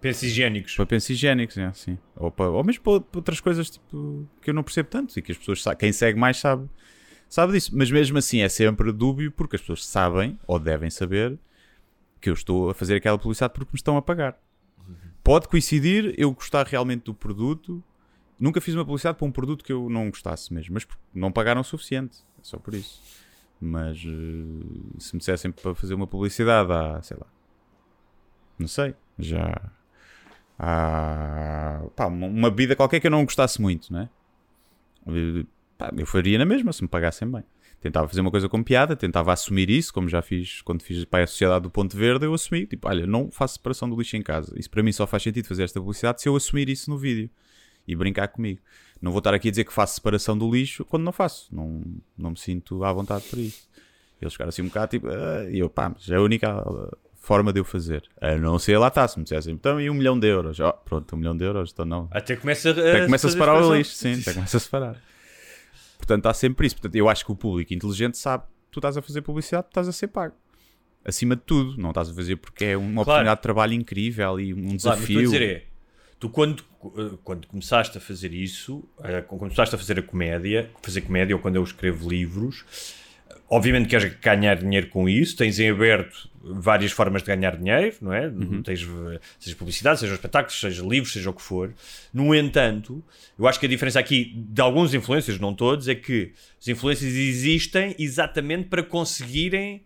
[0.00, 0.74] Pensos higiênicos.
[0.74, 1.96] para pensos higiênicos, é, assim.
[2.16, 5.22] ou, para, ou mesmo para, para outras coisas tipo, que eu não percebo tanto e
[5.22, 6.68] que as pessoas quem segue mais sabe,
[7.28, 7.70] sabe disso.
[7.72, 11.38] Mas mesmo assim é sempre dúbio porque as pessoas sabem ou devem saber
[12.20, 14.36] que eu estou a fazer aquela publicidade porque me estão a pagar.
[15.22, 17.84] Pode coincidir eu gostar realmente do produto.
[18.40, 21.60] Nunca fiz uma publicidade para um produto que eu não gostasse mesmo, mas não pagaram
[21.60, 22.18] o suficiente.
[22.40, 23.00] É só por isso.
[23.64, 27.26] Mas eh, se me dissessem para fazer uma publicidade há, sei lá,
[28.58, 29.70] não sei, já
[30.58, 34.08] há pá, uma- bebida qualquer que eu não gostasse muito, né?
[35.78, 37.44] Pá, eu faria na mesma se me pagassem bem.
[37.80, 41.24] Tentava fazer uma coisa com piada, tentava assumir isso, como já fiz quando fiz para
[41.24, 44.22] a Sociedade do Ponto Verde, eu assumi, tipo, olha, não faço separação do lixo em
[44.22, 44.52] casa.
[44.56, 47.28] Isso para mim só faz sentido fazer esta publicidade se eu assumir isso no vídeo
[47.86, 48.60] e brincar comigo.
[49.02, 51.48] Não vou estar aqui a dizer que faço separação do lixo quando não faço.
[51.54, 51.82] Não,
[52.16, 53.68] não me sinto à vontade para isso.
[54.20, 56.96] Eles ficaram assim um bocado tipo, "Ah", e eu, pá, mas é a única ah,
[57.16, 58.04] forma de eu fazer.
[58.20, 60.60] A não ser lá está, se me dissessem, então e um milhão de euros?
[60.60, 62.08] Oh, pronto, um milhão de euros, então não.
[62.12, 64.96] Até começa a, Até começa a separar o lixo, sim, até começa a separar.
[65.98, 66.76] Portanto, há sempre isso.
[66.76, 69.70] Portanto, eu acho que o público inteligente sabe que tu estás a fazer publicidade, tu
[69.70, 70.34] estás a ser pago.
[71.04, 74.52] Acima de tudo, não estás a fazer porque é uma oportunidade de trabalho incrível e
[74.54, 75.20] um Claro, mas desafio.
[75.20, 75.66] estou a dizer é,
[76.22, 76.62] tu quando,
[76.96, 81.34] eh, quando começaste a fazer isso, eh, quando começaste a fazer a comédia, fazer comédia
[81.34, 82.64] ou quando eu escrevo livros,
[83.28, 87.96] eh, obviamente queres ganhar dinheiro com isso, tens em aberto várias formas de ganhar dinheiro,
[88.00, 88.28] não é?
[88.28, 88.62] Uhum.
[88.62, 88.86] Tens,
[89.40, 91.74] seja publicidade, seja espetáculos, seja livros, seja o que for.
[92.14, 93.02] No entanto,
[93.36, 97.14] eu acho que a diferença aqui de alguns influencers, não todos, é que os influencers
[97.14, 99.82] existem exatamente para conseguirem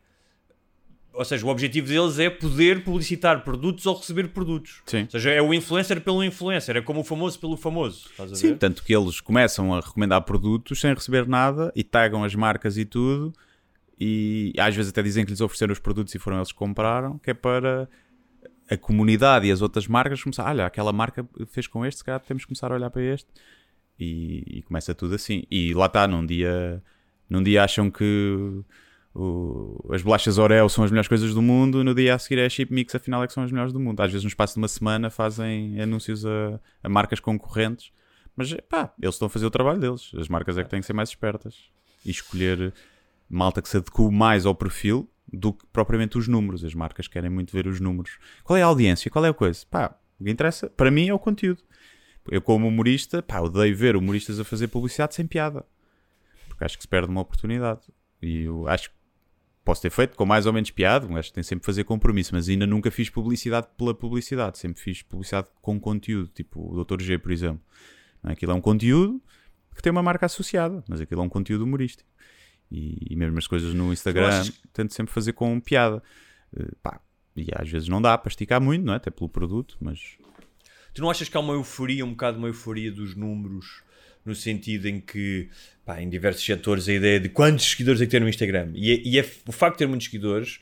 [1.17, 4.83] ou seja, o objetivo deles é poder publicitar produtos ou receber produtos.
[4.85, 5.05] Sim.
[5.05, 8.11] Ou seja, é o influencer pelo influencer, é como o famoso pelo famoso.
[8.35, 8.59] Sim, ver?
[8.59, 12.85] tanto que eles começam a recomendar produtos sem receber nada e tagam as marcas e
[12.85, 13.33] tudo.
[13.99, 17.19] E às vezes até dizem que lhes ofereceram os produtos e foram eles que compraram,
[17.19, 17.89] que é para
[18.69, 20.47] a comunidade e as outras marcas começar.
[20.47, 23.29] Olha, aquela marca fez com este, se calhar temos que começar a olhar para este.
[23.99, 25.45] E, e começa tudo assim.
[25.51, 26.83] E lá está, num dia,
[27.31, 28.63] num dia acham que
[29.19, 32.47] o- as bolachas Oreo são as melhores coisas do mundo, no dia a seguir é
[32.47, 34.01] a Chip Mix, afinal é que são as melhores do mundo.
[34.01, 37.91] Às vezes, no espaço de uma semana, fazem anúncios a, a marcas concorrentes,
[38.37, 40.13] mas pá, eles estão a fazer o trabalho deles.
[40.19, 41.55] As marcas é que têm que ser mais espertas
[42.05, 42.73] e escolher
[43.29, 46.65] malta que se adeque mais ao perfil do que propriamente os números.
[46.65, 48.19] As marcas querem muito ver os números.
[48.45, 49.11] Qual é a audiência?
[49.11, 49.65] Qual é a coisa?
[49.71, 51.63] Pá, o que interessa para mim é o conteúdo.
[52.31, 55.65] Eu, como humorista, pá, odeio ver humoristas a fazer publicidade sem piada.
[56.49, 57.81] Porque acho que se perde uma oportunidade.
[58.23, 58.96] E eu acho que
[59.67, 62.49] posso ter feito com mais ou menos piada, gajo tem sempre que fazer compromisso, mas
[62.49, 67.03] ainda nunca fiz publicidade pela publicidade, sempre fiz publicidade com conteúdo, tipo o Dr.
[67.03, 67.61] G, por exemplo.
[68.25, 68.33] É?
[68.33, 69.21] Aquilo é um conteúdo
[69.75, 72.09] que tem uma marca associada, mas aquilo é um conteúdo humorístico.
[72.71, 76.03] E, e mesmo as coisas no Instagram, achas tento sempre fazer com piada.
[76.57, 77.01] Eh, pá,
[77.37, 78.97] e às vezes não dá para esticar muito, não é?
[78.97, 80.17] Até pelo produto, mas
[80.97, 83.83] Tu não achas que há uma euforia, um bocado uma euforia dos números,
[84.27, 85.49] no sentido em que,
[85.85, 88.71] pá, em diversos setores, a ideia de quantos seguidores é que tem no Instagram?
[88.75, 90.59] E, é- e é, o facto de ter muitos seguidores,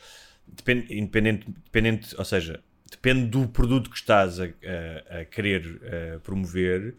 [0.47, 6.19] depende, independente, dependente, ou seja, depende do produto que estás a, a- a querer eh,
[6.23, 6.95] promover,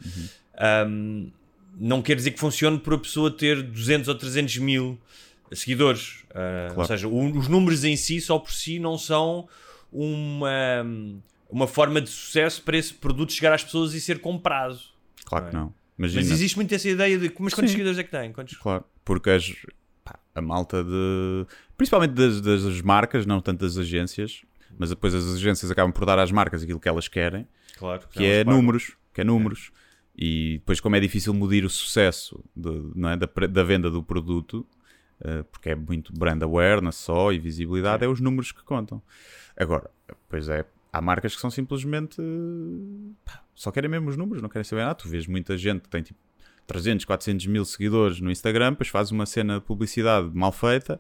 [0.58, 1.28] ahm,
[1.78, 5.00] não quer dizer que funcione por a pessoa ter 200 ou 300 mil
[5.54, 6.24] seguidores.
[6.70, 6.88] Ou Claro.
[6.88, 9.48] seja, o- os números em si, só por si, não são
[9.92, 10.86] uma,
[11.50, 14.80] uma forma de sucesso para esse produto chegar às pessoas e ser comprado.
[15.26, 15.64] claro que Não é?
[15.64, 15.74] não.
[15.98, 17.78] Imagina, Mas existe muito essa ideia de mas quantos Sim.
[17.78, 18.32] seguidores é que tem?
[18.34, 18.58] Quantos?
[18.58, 19.54] Claro, porque as,
[20.04, 21.46] pá, a malta de.
[21.78, 24.42] Principalmente das, das marcas, não tanto das agências,
[24.78, 28.26] mas depois as agências acabam por dar às marcas aquilo que elas querem, Claro, que
[28.26, 28.96] é números.
[29.14, 29.72] Que é números.
[30.18, 34.02] E depois, como é difícil medir o sucesso de- não é, da, da venda do
[34.04, 34.66] produto,
[35.22, 39.02] eh, porque é muito brand awareness só e visibilidade, é os números que contam.
[39.58, 39.90] Agora,
[40.30, 42.22] pois é, há marcas que são simplesmente.
[43.26, 44.96] pá, só querem mesmo os números, não querem saber nada.
[44.96, 46.20] Tu vês muita gente que tem tipo
[46.68, 51.00] 300, 400 mil seguidores no Instagram, depois faz uma cena de publicidade mal feita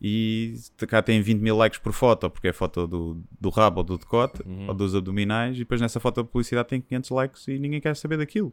[0.00, 0.54] e
[0.88, 3.98] cá tem 20 mil likes por foto, porque é foto do, do rabo ou do
[3.98, 7.80] decote ou dos abdominais, e depois nessa foto de publicidade tem 500 likes e ninguém
[7.80, 8.52] quer saber daquilo.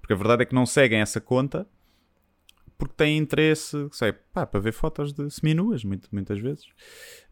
[0.00, 1.66] Porque a verdade é que não seguem essa conta
[2.80, 6.64] porque têm interesse, sei, pá, para ver fotos de seminuas, muito, muitas vezes,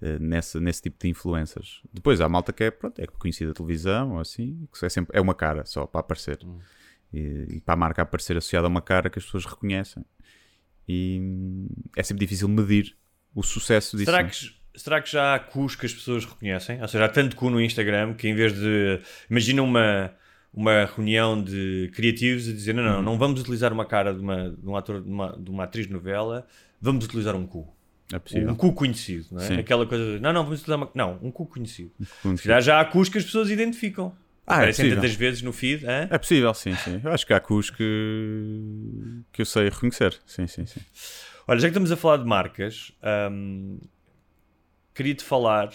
[0.03, 1.81] eh, nessa, nesse tipo de influências.
[1.93, 4.89] Depois há a malta que é, pronto, é conhecida da televisão ou assim, que é,
[4.91, 6.39] sempre, é uma cara só para aparecer.
[7.13, 10.05] E, e para a marca aparecer associada a uma cara que as pessoas reconhecem.
[10.87, 12.95] E hum, é sempre difícil medir
[13.35, 14.11] o sucesso disso.
[14.11, 14.29] Será é?
[14.29, 14.37] que,
[14.79, 16.81] será que já há cus que as pessoas reconhecem?
[16.83, 19.01] Ou seja, há tanto cu no Instagram que em vez de.
[19.31, 20.15] Imagina uma,
[20.53, 24.51] uma reunião de criativos a dizer: não, não, não vamos utilizar uma cara de, uma,
[24.51, 26.47] de um ator, de uma, de uma atriz de novela,
[26.81, 27.73] vamos utilizar um cu.
[28.13, 28.51] É possível.
[28.51, 29.47] Um cu conhecido, não é?
[29.47, 29.59] Sim.
[29.59, 30.91] Aquela coisa de, não, não, vamos utilizar uma.
[30.95, 31.91] Não, um cu conhecido.
[32.23, 32.39] conhecido.
[32.39, 34.15] Se calhar já há cus que as pessoas identificam.
[34.47, 35.85] Ah, é Aparecem tantas vezes no feed.
[35.85, 36.09] hã?
[36.11, 37.03] É possível, sim, sim.
[37.05, 37.85] Eu acho que há cus que,
[39.31, 40.19] que eu sei reconhecer.
[40.25, 40.81] Sim, sim, sim.
[41.47, 42.91] Olha, já que estamos a falar de marcas,
[43.31, 43.79] hum,
[44.95, 45.71] queria-te falar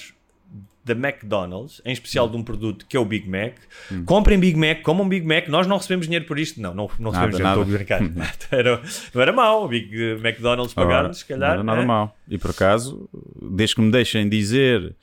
[0.84, 3.56] da McDonald's, em especial de um produto que é o Big Mac.
[3.92, 4.04] Hum.
[4.06, 5.48] Comprem Big Mac, comam Big Mac.
[5.48, 6.62] Nós não recebemos dinheiro por isto.
[6.62, 8.48] Não, não, não Nada, recebemos dinheiro, estou a brincar.
[8.52, 8.82] era,
[9.14, 11.50] não era mau o Big McDonald's pagar-nos, se calhar.
[11.50, 11.86] Não era nada hã?
[11.86, 12.18] mal.
[12.28, 13.10] E por acaso,
[13.42, 14.96] desde que me deixem dizer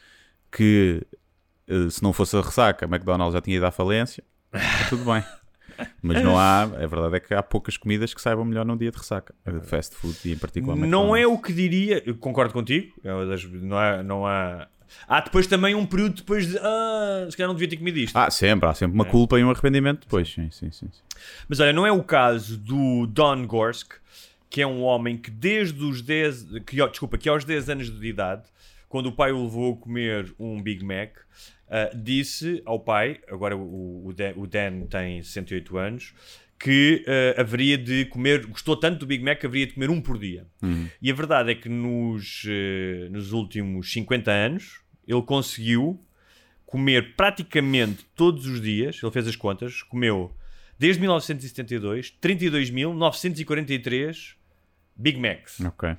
[0.53, 1.03] que
[1.69, 5.05] eh, se não fosse a ressaca, a McDonald's já tinha ido à falência, está tudo
[5.05, 5.25] bem.
[6.03, 8.91] Mas não há, a verdade é que há poucas comidas que saibam melhor num dia
[8.91, 9.35] de ressaca.
[9.47, 13.11] De fast food e em particular Não é o que diria, concordo contigo, é
[13.63, 14.69] não, há, não há.
[15.09, 16.59] Há depois também um período depois de.
[16.59, 18.17] Ah, se calhar não devia ter comido isto.
[18.17, 19.11] Ah, sempre, há sempre uma É.
[19.11, 20.29] culpa e um arrependimento depois.
[20.33, 20.89] Sim, sim, sim.
[20.91, 21.03] sim.
[21.49, 23.93] Mas olha, não é o caso do Don Gorsk,
[24.49, 28.07] que é um homem que desde os 10, que, desculpa, que aos 10 anos de
[28.07, 28.43] idade,
[28.89, 31.17] quando o pai o levou a comer um Big Mac,
[31.69, 36.13] ah, disse ao pai, agora o, o Dan, o Dan tem 68 anos,
[36.61, 39.99] que ah, haveria de comer, gostou tanto do Big Mac que haveria de comer um
[40.01, 40.47] por dia.
[41.01, 45.99] E a verdade é que nos, eh, nos últimos 50 anos ele conseguiu
[46.67, 50.37] comer praticamente todos os dias, ele fez as contas, comeu
[50.79, 54.35] desde 1972 32.943
[54.95, 55.61] Big Macs.
[55.61, 55.97] Ok.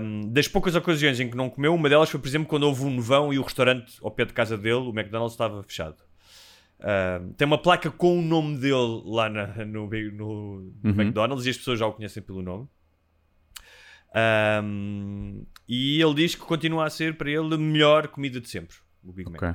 [0.00, 2.84] Um, das poucas ocasiões em que não comeu, uma delas foi, por exemplo, quando houve
[2.84, 5.96] um nevão e o restaurante ao pé de casa dele, o McDonald's, estava fechado.
[6.86, 11.56] Um, tem uma placa com o nome dele lá na- no, no McDonald's e as
[11.56, 12.68] pessoas já o conhecem pelo nome.
[14.62, 18.76] Um, e ele diz que continua a ser para ele a melhor comida de sempre,
[19.02, 19.42] o Big Mac.
[19.42, 19.48] Ok.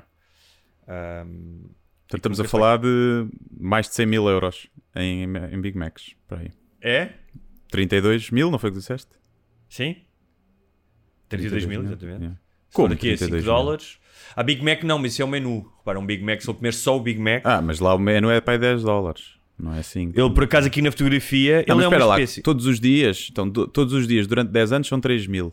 [0.88, 1.70] Um,
[2.08, 3.28] Portanto, estamos a nunca falar de
[3.60, 6.16] mais de 100 mil euros em, em Big Macs.
[6.28, 6.52] Para aí.
[6.82, 7.14] é?
[7.70, 9.12] 32 mil, não foi o que disseste?
[9.70, 9.96] Sim?
[11.30, 12.22] 32 mil, exatamente.
[12.24, 12.40] Yeah.
[12.74, 13.54] Como Como daqui a 5 32 mil?
[13.54, 14.00] dólares.
[14.36, 15.70] A Big Mac não, mas isso é o menu.
[15.80, 18.00] Repara, um Big Mac, se ele comer só o Big Mac, Ah, mas lá o
[18.00, 19.38] menu é para aí 10 dólares.
[19.58, 20.14] Não é assim.
[20.16, 22.42] ele por acaso aqui na fotografia, Não, ele mas é espera uma lá, espécie.
[22.42, 25.52] todos os dias, então, do- todos os dias, durante 10 anos, são 3 mil.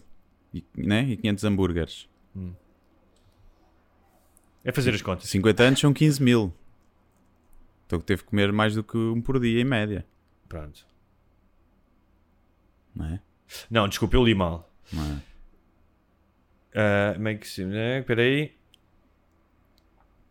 [0.54, 1.04] E, né?
[1.08, 2.08] e 500 hambúrgueres.
[4.64, 5.28] É fazer as contas.
[5.28, 6.52] 50 anos são 15 mil.
[7.86, 10.04] Então teve que comer mais do que um por dia, em média.
[10.48, 10.84] Pronto.
[12.94, 13.20] Não é?
[13.70, 14.68] Não, desculpa, eu li mal.
[14.92, 15.22] Não é?
[16.76, 17.64] Ah, como é que se.
[17.64, 18.00] né?
[18.00, 18.52] Espera aí.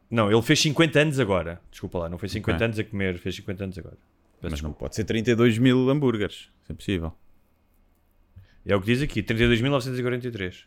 [0.09, 1.59] Não, ele fez 50 anos agora.
[1.71, 2.65] Desculpa lá, não fez 50 Ok.
[2.65, 3.95] anos a comer, fez 50 anos agora.
[3.95, 4.03] Peço
[4.41, 4.79] Mas não desculpa.
[4.79, 6.51] pode ser 32 mil hambúrgueres.
[6.63, 7.13] Isso é possível.
[8.65, 10.65] É o que diz aqui, 32.943.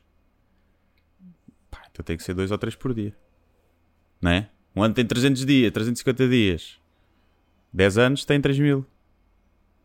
[1.70, 3.14] Pá, então tem que ser 2 ou 3 por dia.
[4.20, 4.50] Não é?
[4.74, 6.78] Um ano tem 300 dias, 350 dias.
[7.72, 8.84] 10 anos tem 3 mil.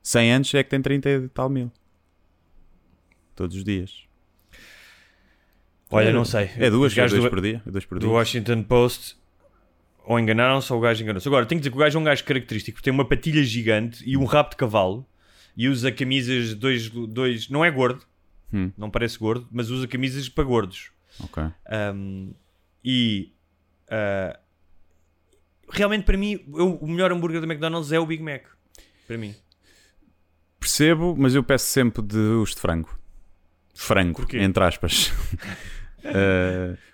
[0.02, 1.72] 100 anos é que tem 30 e tal mil.
[3.36, 4.04] Todos os dias.
[5.96, 6.50] Olha, não sei.
[6.58, 7.62] É duas, é dois do- por dia.
[7.66, 8.10] É dois por do dia.
[8.14, 9.16] Washington Post
[10.06, 11.28] ou enganaram-se ou o gajo enganou-se.
[11.28, 13.42] Agora, tenho que dizer que o gajo é um gajo característico, porque tem uma patilha
[13.44, 15.06] gigante e um rabo de cavalo
[15.56, 18.04] e usa camisas dois, dois não é gordo,
[18.52, 18.72] Hum.
[18.78, 20.92] não parece gordo, mas usa camisas para gordos.
[21.20, 21.44] Ok.
[21.96, 22.34] Um,
[22.84, 23.32] e
[23.90, 24.38] ah,
[25.72, 28.44] realmente para mim eu- o melhor hambúrguer da McDonald's é o Big Mac.
[29.08, 29.34] Para mim.
[30.60, 32.90] Percebo, mas eu peço sempre de os de frango.
[33.76, 34.38] Frango, Porquê?
[34.40, 35.12] entre aspas.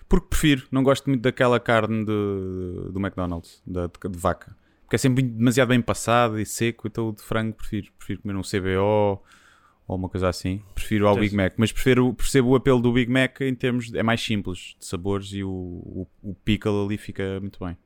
[0.08, 4.56] Porque prefiro, não gosto muito daquela carne de- do McDonald's, da, de, de vaca.
[4.82, 7.92] Porque é sempre demasiado bem passado e seco, então o de frango prefiro.
[7.96, 9.22] Prefiro comer um CBO
[9.86, 10.62] ou uma coisa assim.
[10.74, 11.14] Prefiro ao.
[11.16, 11.54] Big Mac.
[11.56, 13.90] Mas prefiro, percebo o apelo do Big Mac em termos.
[13.90, 17.76] de- é mais simples de sabores e o, o, o pickle ali fica muito bem.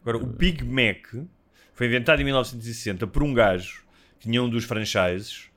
[0.00, 1.08] Agora, o Big Mac
[1.74, 3.84] foi inventado em 1960 por um gajo
[4.18, 5.50] que tinha um dos franchises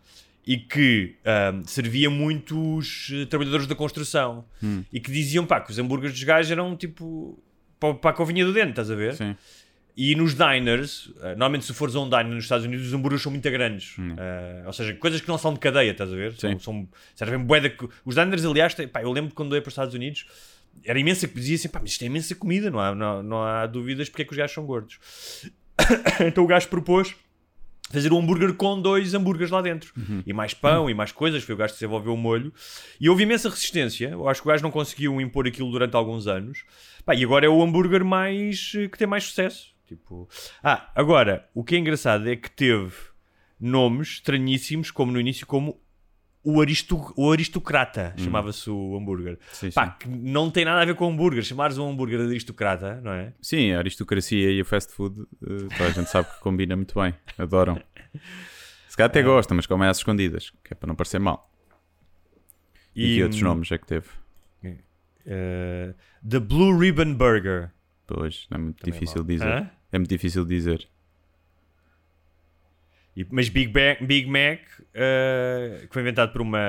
[0.50, 4.44] e que ahm, servia muitos eh, trabalhadores da construção
[4.92, 7.38] e que diziam pá, que os hambúrgueres dos gajos eram tipo
[7.80, 9.14] para, a covinha do dente, estás a ver?
[9.14, 9.36] Sim.
[9.96, 13.22] E nos diners, eh, normalmente se fores a um diner nos Estados Unidos, os hambúrgueres
[13.22, 13.96] são muito grandes.
[14.00, 16.34] Eh, ou seja, coisas que não são de cadeia, estás a ver?
[16.34, 16.58] São, Sim.
[16.60, 17.76] são, servem bué de...
[18.04, 20.26] Os diners, aliás, têm- pá, eu lembro que quando eu ia para os Estados Unidos,
[20.84, 23.68] era imensa, dizia assim, pá, mas isto é imensa comida, não há, não, não há
[23.68, 24.98] dúvidas porque é que os gajos são gordos.
[26.26, 27.14] então o gajo propôs
[27.90, 29.94] fazer um hambúrguer com dois hambúrgueres lá dentro.
[30.26, 31.44] E mais pão e mais coisas.
[31.44, 32.54] Foi o gajo que desenvolveu o molho.
[33.00, 34.10] E houve imensa resistência.
[34.10, 36.64] Eu acho que o gajo não conseguiu impor aquilo durante alguns anos.
[37.06, 39.74] Pá, e agora é o hambúrguer mais que tem mais sucesso.
[39.88, 40.30] Tipo...
[40.64, 42.94] Ah, agora, o que é engraçado é que teve
[43.60, 45.82] nomes estranhíssimos, como no início, como
[46.56, 49.34] o, aristo, o aristocrata, chamava-se o hambúrguer.
[49.34, 49.46] Hum.
[49.52, 49.94] Sim, Pá, sim.
[50.00, 51.44] que não tem nada a ver com hambúrguer.
[51.44, 53.34] Chamares um hambúrguer de aristocrata, não é?
[53.42, 57.14] Sim, a aristocracia e o fast food, eh, a gente sabe que combina muito bem.
[57.38, 57.82] Adoram.
[58.88, 61.50] Se calhar até gostam, mas comem às escondidas, que é para não parecer mal.
[62.96, 64.08] E, que outros hum, nomes é que teve?
[65.26, 65.94] eh,
[66.28, 67.72] The Blue Ribbon Burger.
[68.08, 69.48] Pois, não é muito Também é de dizer.
[69.48, 69.70] Hã?
[69.92, 70.90] É muito difícil dizer.
[73.16, 74.60] E- mas Big, Mac, Big Mac,
[74.94, 76.60] eh, que foi inventado por uma,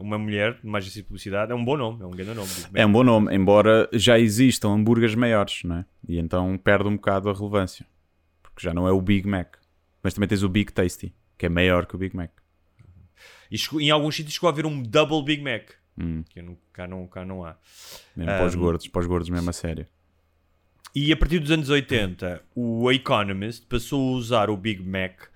[0.00, 2.48] uma mulher, numa agência de publicidade, é um bom nome, é um grande nome.
[2.74, 5.84] É um bom nome, embora já existam hambúrgueres maiores, não é?
[6.08, 7.86] E então perde um bocado a relevância.
[8.42, 9.56] Porque já não é o Big Mac.
[10.02, 12.30] Mas também tens o Big Tasty, que é maior que o Big Mac.
[13.50, 16.56] E chegou- em alguns sítios chegou a haver um Double Big Mac, Hum, que não-
[16.72, 17.56] cá, não, cá não há.
[18.16, 19.86] mesmo para os gordos, para os gordos mesmo a sério.
[20.94, 25.29] E a partir dos anos 80, o Economist passou a usar o Big Mac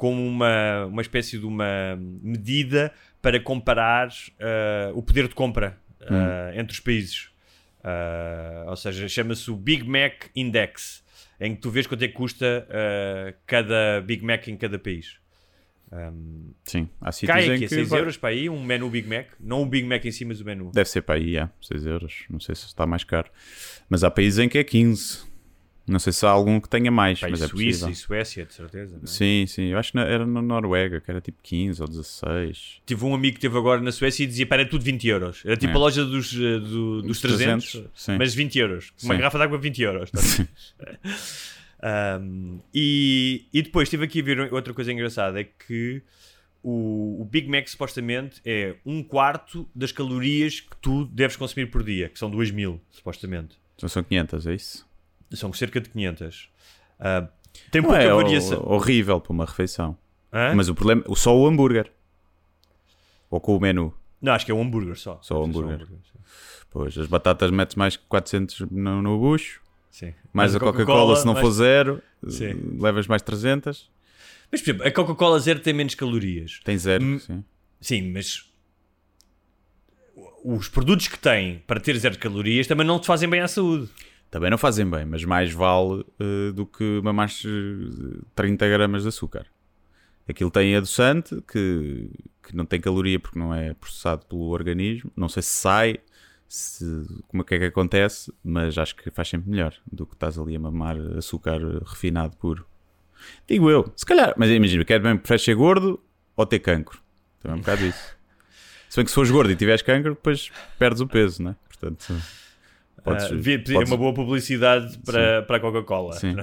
[0.00, 4.08] como uma, uma espécie de uma medida para comparar
[4.38, 7.28] eh, o poder de compra eh, entre os países.
[7.84, 11.04] Eh, ou seja, chama-se o Big Mac Index,
[11.38, 12.66] em que tu vês quanto é que custa
[13.46, 15.18] cada Big Mac em cada país.
[15.92, 18.64] Um, Sim, há sítios cai em aqui a que 6 vai- euros para aí, um
[18.64, 19.26] menu Big Mac.
[19.38, 20.70] Não o Big Mac em si, mas o menu.
[20.72, 22.24] Deve ser para aí, é, 6 euros.
[22.30, 23.28] Não sei se está mais caro.
[23.88, 25.28] Mas há países em que é 15.
[25.90, 27.92] Não sei se há algum que tenha mais, Para aí, mas é Suíça possível.
[27.92, 29.00] e Suécia, de certeza.
[29.02, 29.06] é?
[29.06, 29.64] Sim, sim.
[29.66, 32.80] Eu acho que era na Noruega, que era tipo 15 ou 16.
[32.86, 35.42] Tive um amigo que esteve agora na Suécia e dizia: Pá, era tudo 20 euros.
[35.44, 35.76] Era tipo É.
[35.76, 38.16] a loja dos, eh, do- dos Dos 300, 300, sim.
[38.18, 38.92] mas 20 euros.
[39.02, 39.18] Uma Sim.
[39.18, 40.10] garrafa de água, 20 euros.
[40.10, 40.20] tá?
[42.20, 46.02] Um, e, e depois estive aqui a ver outra coisa engraçada: é que
[46.62, 51.82] o, o Big Mac supostamente é um quarto das calorias que tu deves consumir por
[51.82, 53.56] dia, que são 2 mil, supostamente.
[53.76, 54.86] Então são 500, é isso?
[55.32, 56.48] São cerca de 500.
[56.98, 57.28] Ah,
[57.70, 58.58] tem pouca é variação.
[58.60, 59.96] ho- horrível para uma refeição.
[60.32, 60.54] Hã?
[60.54, 61.90] Mas o problema é só o hambúrguer.
[63.30, 63.94] Ou com o menu.
[64.20, 65.18] Não, acho que é um hambúrguer só.
[65.22, 65.86] Só o ser hambúrguer.
[66.70, 69.60] Pois, as batatas metes mais que 400 no, no bucho.
[69.90, 70.14] Sim.
[70.32, 72.76] Mais a Coca-Cola, se não mais- for zero, Sim.
[72.80, 73.90] levas mais 300.
[74.52, 76.60] Mas, por exemplo, a Coca-Cola Zero tem menos calorias.
[76.64, 77.18] Tem zero, Hum.
[77.18, 77.44] sim.
[77.80, 78.50] Sim, mas
[80.44, 83.88] os produtos que têm para ter zero calorias também não te fazem bem à saúde.
[84.30, 89.08] Também não fazem bem, mas mais vale eh, do que mamar eh, 30 gramas de
[89.08, 89.46] açúcar.
[90.28, 92.08] Aquilo tem adoçante que,
[92.40, 95.10] que não tem caloria porque não é processado pelo organismo.
[95.16, 95.98] Não sei se sai,
[96.46, 96.84] se,
[97.26, 100.38] como é que é que acontece, mas acho que faz sempre melhor do que estás
[100.38, 102.64] ali a mamar açúcar refinado puro.
[103.48, 106.00] Digo eu, se calhar, mas imagina, quer bem, preferes ser gordo
[106.36, 107.00] ou ter cancro?
[107.40, 107.98] Também é um bocado isso.
[108.88, 111.56] Se bem que se fores gordo e tiveres cancro, depois perdes o peso, não é?
[111.68, 112.12] Portanto,
[113.02, 116.12] podes, Ah, devia pedir podes- uma boa publicidade para, para a Coca-Cola.
[116.14, 116.36] Sim.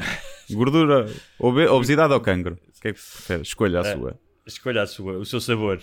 [0.51, 1.05] Gordura,
[1.39, 2.53] obe- obesidade ou cancro?
[2.77, 3.41] O que é que prefere?
[3.41, 3.93] Escolha a É.
[3.95, 4.19] sua.
[4.45, 5.79] Escolha a sua, o seu sabor.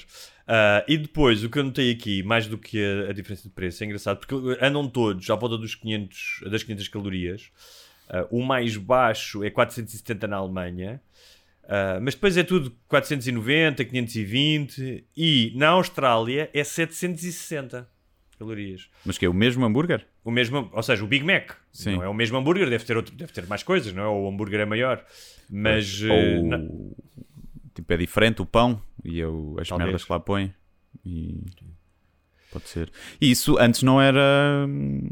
[0.48, 3.50] Ah, e depois, o que eu notei aqui, mais do que a, a diferença de
[3.50, 4.34] preço, é engraçado, porque
[4.64, 7.50] andam todos à volta dos 500, das 500 calorias.
[8.30, 11.00] O mais baixo é 470 na Alemanha.
[11.68, 17.88] Ah, mas depois é tudo 490, 520 e na Austrália é 760
[18.34, 18.88] calorias.
[19.04, 20.06] Mas que é o mesmo hambúrguer?
[20.24, 21.52] O mesmo, ou seja, o Big Mac.
[21.72, 21.96] Sim.
[21.96, 24.06] Não é o mesmo hambúrguer, deve ter, outro, deve ter mais coisas, não é?
[24.08, 25.04] O hambúrguer é maior.
[25.50, 26.02] Mas.
[26.02, 26.60] eh, Ou na-
[27.74, 29.86] tipo é diferente o pão e eu, as Talvez.
[29.86, 30.54] merdas que lá põem.
[31.04, 31.40] E
[32.52, 32.90] pode ser.
[33.20, 35.08] E isso antes não era hum,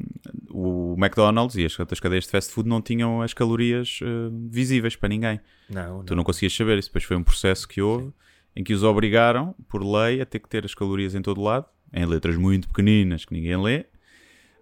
[0.50, 4.06] o McDonald's e as outras cadeias de fast food não tinham as calorias eh,
[4.48, 5.40] visíveis para ninguém.
[5.68, 6.04] Não, não.
[6.04, 6.78] Tu não conseguias saber.
[6.78, 8.12] Isso depois foi um processo que houve
[8.54, 11.66] em que os obrigaram, por lei, a ter que ter as calorias em todo lado,
[11.92, 13.84] em letras muito pequeninas que ninguém lê.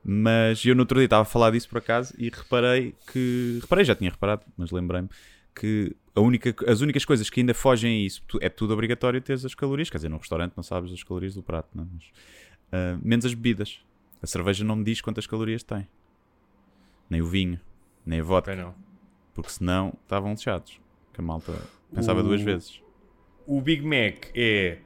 [0.03, 3.59] Mas eu no outro dia estava a falar disso por acaso e reparei que.
[3.61, 5.09] Reparei, já tinha reparado, mas lembrei-me
[5.55, 9.35] que a única, as únicas coisas que ainda fogem a isso é tudo obrigatório ter
[9.35, 9.91] as calorias.
[9.91, 11.87] Quer dizer, num restaurante não sabes as calorias do prato, não é?
[11.93, 12.05] Mas,
[12.73, 13.81] ah, menos as bebidas.
[14.23, 15.87] A cerveja não me diz quantas calorias tem,
[17.09, 17.59] nem o vinho,
[18.05, 18.75] nem a vodka, não.
[19.35, 20.79] porque senão estavam lixados.
[21.13, 21.53] Que a malta
[21.95, 22.81] pensava O- duas vezes.
[23.47, 24.79] O Big Mac é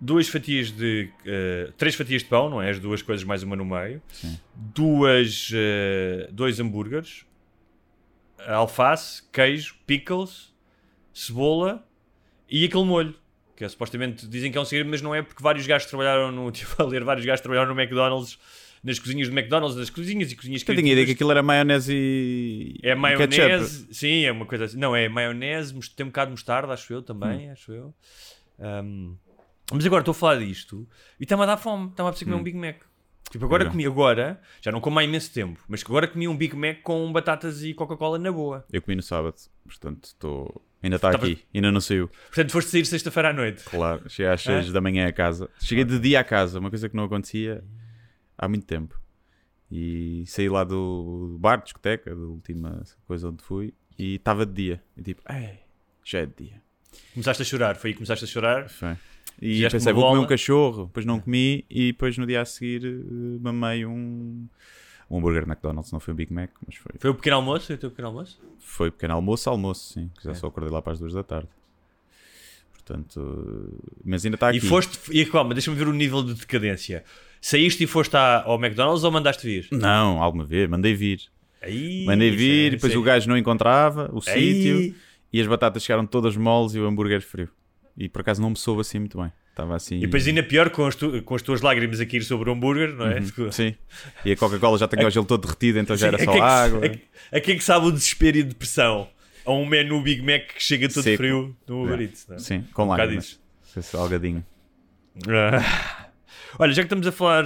[0.00, 1.10] duas fatias de.
[1.26, 2.70] eh, três fatias de pão, não é?
[2.70, 4.00] As duas coisas mais uma no meio.
[4.08, 4.38] Sim.
[4.54, 5.50] Duas.
[5.54, 7.24] eh, dois hambúrgueres.
[8.46, 10.54] Alface, queijo, pickles,
[11.12, 11.84] cebola
[12.48, 13.14] e aquele molho.
[13.56, 16.30] Que é, supostamente dizem que é um segredo, mas não é porque vários gajos trabalharam
[16.30, 16.50] no.
[16.52, 18.38] Tipo, a ler, vários gajos trabalharam no McDonald's,
[18.84, 21.92] nas cozinhas do McDonald's, nas cozinhas e cozinhas Eu tinha ideia que aquilo era maionese
[21.92, 22.76] e.
[22.84, 24.78] É maionese, sim, é uma coisa assim.
[24.78, 27.02] Não, é maionese, tem um bocado de mostarda, acho eu Hum.
[27.02, 27.92] também, acho eu.
[28.60, 29.16] Um,
[29.72, 30.88] mas agora estou a falar disto
[31.18, 32.76] e está-me a dar fome, está-me a precisar comer um Big Mac.
[33.30, 33.68] Tipo, agora É.
[33.70, 36.80] comi, agora, já não como há imenso tempo, mas que agora comi um Big Mac
[36.82, 38.64] com batatas e Coca-Cola na boa.
[38.72, 42.06] Eu comi no sábado, portanto estou Ainda está Tava- aqui, ainda não saiu.
[42.28, 43.64] Portanto, foste sair sexta-feira à noite.
[43.64, 45.50] Claro, cheguei às 6 da manhã a casa.
[45.60, 47.64] Cheguei de dia a casa, uma coisa que não acontecia
[48.38, 48.96] há muito tempo.
[49.70, 54.82] E saí lá do bar, discoteca, da última coisa onde fui, e estava de dia.
[54.96, 55.58] E tipo, ei,
[56.04, 56.62] já é de dia.
[57.12, 58.68] Começaste a chorar, foi aí que começaste a chorar.
[58.68, 58.96] Foi.
[59.40, 62.44] E Fizeste pensei, vou comer um cachorro, depois não comi, e depois no dia a
[62.44, 64.46] seguir eh, mamei um,
[65.08, 67.66] um hambúrguer McDonald's, não foi um Big Mac, mas foi, Foi o pequeno almoço?
[67.66, 68.40] Foi o teu pequeno almoço?
[68.58, 70.34] foi pequeno almoço, almoço, sim, que já É.
[70.34, 71.48] só acordei lá para as duas da tarde.
[72.72, 73.74] Portanto,
[74.04, 74.58] mas ainda está aqui.
[74.58, 77.04] E foste, e calma, deixa-me ver o nível de decadência.
[77.40, 79.68] Saíste e foste à- ao McDonald's ou mandaste vir?
[79.70, 81.20] Não, alguma vez, mandei vir.
[81.60, 84.52] Aí, Mandei vir, é- e depois isso o é- gajo não encontrava o Aí.
[84.54, 84.94] sítio
[85.32, 87.48] e as batatas chegaram todas moles e o hambúrguer frio.
[87.98, 89.32] E por acaso não me soube assim muito bem.
[89.50, 89.96] Estava assim.
[89.96, 92.52] E depois ainda pior com as, tu- com as tuas lágrimas a cair sobre o
[92.52, 93.18] hambúrguer, não é?
[93.18, 93.74] Uhum, Sim.
[94.24, 96.34] E a Coca-Cola já tinha o gelo todo derretido, então já era Sim, só a
[96.34, 96.86] é que- água.
[96.86, 97.00] a que-
[97.32, 99.08] A quem é que sabe o desespero e a depressão?
[99.44, 101.16] A um menu Big Mac que chega todo Seco.
[101.16, 102.02] frio no Uber É.
[102.04, 102.38] Eats, não é?
[102.38, 103.40] Sim, com Um lágrimas.
[103.82, 104.44] Salgadinho.
[105.28, 106.08] Ah.
[106.58, 107.44] Olha, já que estamos a falar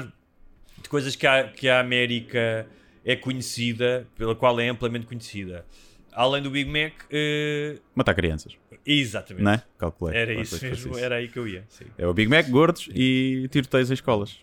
[0.82, 2.66] de coisas que a, que a América
[3.05, 5.64] é conhecida, pela qual é amplamente conhecida,
[6.12, 8.55] além do Big Mac, eh, Matar crianças,
[8.87, 9.45] exatamente.
[9.45, 9.62] não é?
[9.78, 10.18] Calculei.
[10.18, 11.64] Era isso mesmo, fosse era aí que eu ia.
[11.68, 11.85] sim.
[11.97, 14.39] É o Big Mac, gordos e tiroteios em escolas.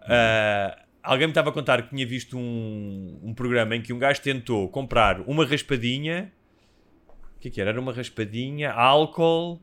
[0.00, 3.98] Ah, alguém me estava a contar que tinha visto um, um programa em que um
[3.98, 6.32] gajo tentou comprar uma raspadinha.
[7.36, 7.70] O que é que era?
[7.70, 9.60] Era uma raspadinha, álcool,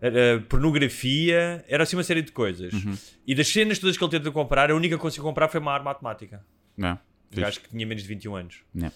[0.00, 2.72] era pornografia, era assim uma série de coisas.
[2.72, 2.96] Uhum.
[3.26, 5.72] E das cenas todas que ele tentou comprar, a única que conseguiu comprar foi uma
[5.72, 6.44] arma automática.
[6.76, 6.94] Não.
[6.94, 6.98] Um
[7.28, 7.40] fixe.
[7.40, 8.56] gajo que tinha menos de 21 anos.
[8.74, 8.90] Não.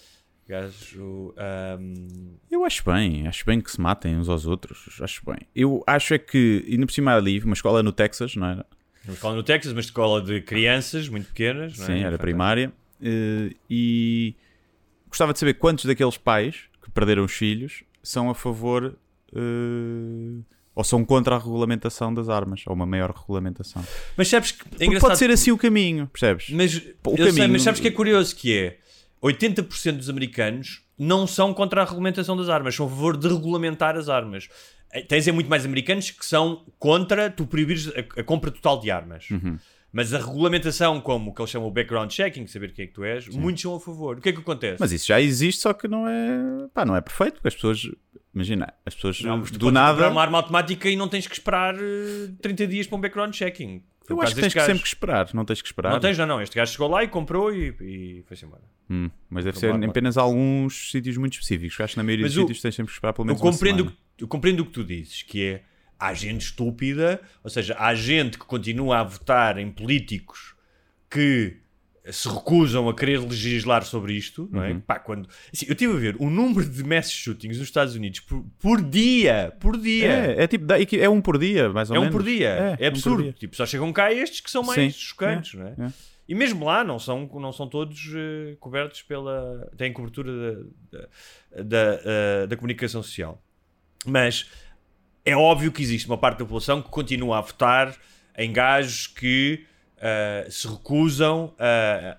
[0.47, 1.33] Gajo.
[1.37, 5.39] ahm, Eu acho bem, acho bem que se matem uns aos outros, acho bem.
[5.55, 8.65] Eu acho é que, ainda por cima ali, uma escola no Texas, não era?
[9.05, 11.77] uma escola no Texas, uma escola de crianças muito pequenas.
[11.77, 11.87] não é?
[11.87, 12.21] Sim, era Fantástico.
[12.23, 12.71] primária.
[13.01, 14.35] eh, e
[15.07, 18.97] gostava de saber quantos daqueles pais que perderam os filhos são a favor
[19.33, 20.41] eh,
[20.75, 23.83] ou são contra a regulamentação das armas, ou uma maior regulamentação.
[24.15, 26.49] Mas sabes que é pode ser assim o caminho, percebes?
[26.51, 26.79] Mas, o
[27.11, 28.77] eu sei, caminho- mas sabes que é curioso que é
[29.21, 33.95] 80% dos americanos não são contra a regulamentação das armas, são a favor de regulamentar
[33.95, 34.49] as armas.
[34.91, 38.79] Eh, Tens é muito mais americanos que são contra tu proibires a, a compra total
[38.79, 39.29] de armas.
[39.29, 39.57] Uhum.
[39.91, 42.93] Mas a regulamentação, como o que eles chamam o background checking, saber quem é que
[42.93, 44.17] tu és, muitos são a favor.
[44.17, 44.77] O que é que acontece?
[44.79, 47.89] Mas isso já existe, só que não é, pá, não é perfeito, porque as pessoas,
[48.33, 52.29] imagina, as pessoas Não, do nada, uma arma automática e não tens que esperar eh,
[52.41, 53.81] 30 dias para um background checking.
[54.09, 54.67] Eu acho que tens que gajo.
[54.67, 55.91] sempre que esperar, não tens que esperar.
[55.91, 56.41] Não tens, não, não.
[56.41, 58.63] Este gajo chegou lá e comprou e, e foi-se embora.
[58.89, 61.79] Hum, mas deve Então, ser em apenas alguns sítios muito específicos.
[61.81, 63.41] Acho que na maioria Mas dos o- sítios tens sempre que esperar pelo Eu menos
[63.41, 63.97] uma compreendo, semana.
[64.19, 65.63] eu compreendo o que tu dizes, que é
[65.99, 70.55] há gente estúpida, ou seja, há gente que continua a votar em políticos
[71.09, 71.57] que
[72.11, 74.71] se recusam a querer legislar sobre isto, não é?
[74.71, 74.79] Uhum.
[74.79, 78.19] Pá, quando, assim, eu estive a ver o número de mass shootings nos Estados Unidos
[78.21, 80.07] por, por dia, por dia.
[80.37, 82.15] É, é tipo, é um por dia, mais ou É um menos.
[82.15, 83.23] por dia, é, um por absurdo.
[83.23, 83.33] dia.
[83.33, 85.87] Tipo, só chegam cá estes que são mais Sim, chocantes, é, não é?
[85.87, 85.93] é.
[86.27, 89.71] E mesmo lá não são, não são todos eh, cobertos pela.
[89.77, 90.29] têm cobertura
[90.91, 93.41] da, da, da, eh, da comunicação social.
[94.05, 94.49] Mas
[95.23, 97.95] é óbvio que existe uma parte da população que continua a votar
[98.37, 99.65] em gajos que
[99.99, 102.17] eh, se recusam a,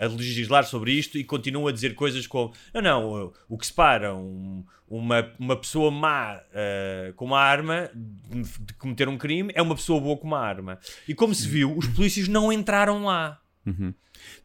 [0.00, 3.66] a- a legislar sobre isto e continuam a dizer coisas como: não, não, o- que
[3.66, 9.52] separa um- uma, uma pessoa má eh, com uma arma de, de cometer um crime
[9.54, 10.78] é uma pessoa boa com uma arma.
[11.06, 13.38] E como se viu, os polícias não entraram lá.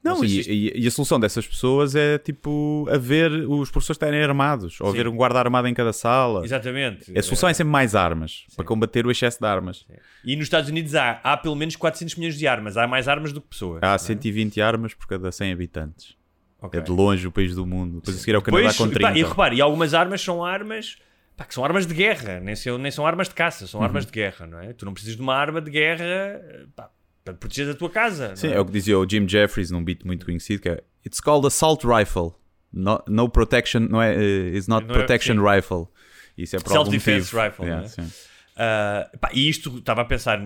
[0.04, 4.88] Não, e, e- a solução dessas pessoas é tipo haver os professores estarem armados, ou
[4.88, 4.94] Sim.
[4.94, 6.44] haver um guarda armado em cada sala.
[6.44, 7.18] Exatamente.
[7.18, 9.86] A solução é sempre mais armas para combater o excesso de armas.
[10.26, 12.76] E nos Estados Unidos há, há pelo menos 400 milhões de armas.
[12.76, 13.82] Há mais armas do que pessoas.
[13.82, 16.16] Há 120 armas por cada 100 habitantes.
[16.62, 16.80] Ok.
[16.80, 17.96] É de longe o país do mundo.
[18.00, 19.20] Depois a seguir é o Canadá Pois, com e pá, 30.
[19.20, 20.98] e repare, e algumas armas são armas
[21.38, 23.68] pá, que são armas de guerra, nem são, nem são armas de caça, Uhum.
[23.70, 24.72] são armas de guerra, não é?
[24.72, 26.06] Tu não precisas de uma arma de guerra
[26.76, 26.90] pá,
[27.24, 28.36] para proteger a tua casa.
[28.36, 30.84] Sim, não é o que dizia o Jim Jeffries num beat muito conhecido que é
[31.06, 32.32] It's called assault rifle.
[32.72, 35.56] No, no protection, não é, uh, it's not Não é- protection sim.
[35.56, 35.88] rifle.
[36.38, 38.08] Isso é algum Self-defense rifle, Yeah, não é?
[38.08, 38.14] sim.
[38.56, 40.44] Ah, pá, e isto, estava a pensar, a,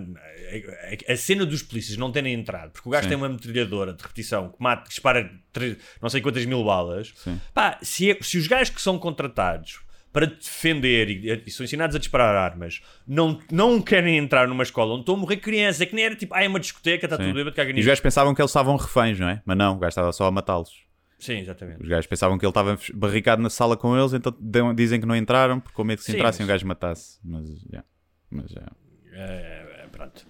[1.10, 3.10] a- a cena dos polícias não terem entrado, porque o gajo Sim.
[3.10, 7.14] tem uma metralhadora de repetição que mata, que dispara três- não sei quantas mil balas.
[7.54, 9.80] Pá, se, é- se os gajos que são contratados
[10.14, 14.94] para defender e, e são ensinados a disparar armas não, não querem entrar numa escola
[14.94, 17.18] onde estão a morrer crianças, é que nem era tipo, ah, é uma discoteca, está
[17.18, 17.24] Sim.
[17.24, 17.88] tudo bêbado, caga E os nisso.
[17.88, 19.42] gajos pensavam que eles estavam reféns, não é?
[19.46, 20.72] Mas não, o gajo estava só a matá-los.
[21.20, 21.82] Sim, exatamente.
[21.82, 25.06] Os gajos pensavam que ele estava barricado na sala com eles, então dão- dizem que
[25.06, 27.20] não entraram, porque com medo que se Sim, entrassem mas- o gajo matasse.
[27.24, 27.88] Mas, yeah.
[28.30, 28.72] mas yeah.
[29.14, 30.26] Eh, pronto.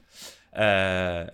[0.53, 1.33] Ah,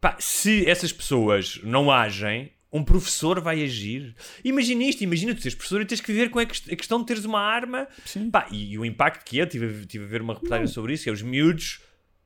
[0.00, 4.14] pá, se essas pessoas não agem, Um professor vai agir.
[4.44, 6.98] Imagina isto, imagina tu seres professor e tens que viver com a quest- a questão
[7.00, 7.86] de teres uma arma.
[8.32, 10.92] Pá, e, e o impacto que é, tive, a- tive a ver uma reportagem sobre
[10.92, 11.80] isso, que é os miúdos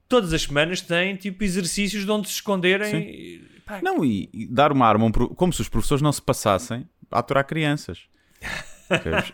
[0.09, 2.91] todas as semanas têm tipo exercícios de onde se esconderem.
[2.99, 6.23] E, pá, Não, e, e dar uma arma, um como se os professores não se
[6.23, 8.01] passassem a aturar crianças.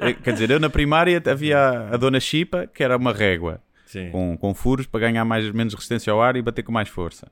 [0.01, 3.63] É, Quer dizer, eu na primária havia a, dona Chipa, que era uma régua,
[4.11, 7.31] com, com furos para ganhar mais, menos resistência ao ar e bater com mais força.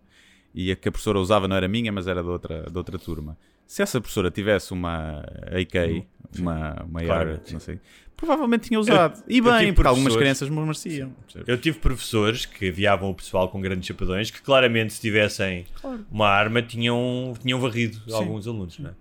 [0.54, 2.96] E a que a professora usava não era minha, mas era de outra, de outra
[2.96, 3.36] turma.
[3.66, 6.04] Se essa professora tivesse uma AK,
[6.38, 7.52] uma, uma Hum, Claro, AR, sim.
[7.54, 7.80] não sei,
[8.16, 9.22] provavelmente tinha usado.
[9.28, 11.10] e eu bem, tive porque algumas crianças mereciam.
[11.10, 11.48] percebes?
[11.48, 15.64] Eu tive professores que aviavam o pessoal com grandes chapadões que claramente se tivessem
[16.10, 18.94] uma arma tinham, tinham varrido alguns alunos, não é?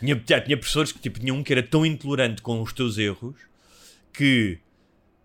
[0.00, 2.96] Tinha, tinha tinha professores que tipo, tinha um que era tão intolerante com os teus
[2.98, 3.34] erros
[4.12, 4.58] que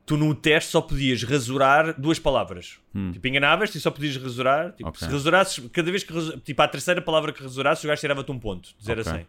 [0.06, 2.78] tu no teste só podias rasurar duas palavras.
[3.14, 4.72] Tipo, enganavas-te e só podias rasurar.
[4.74, 4.90] Tipo, Hum.
[4.90, 5.00] Ok.
[5.00, 8.32] Se rasurasses, cada vez que rasu- tipo, à terceira palavra que rasurasses, o gajo tirava-te
[8.32, 9.12] um ponto, de 0 Ok.
[9.12, 9.28] a 100.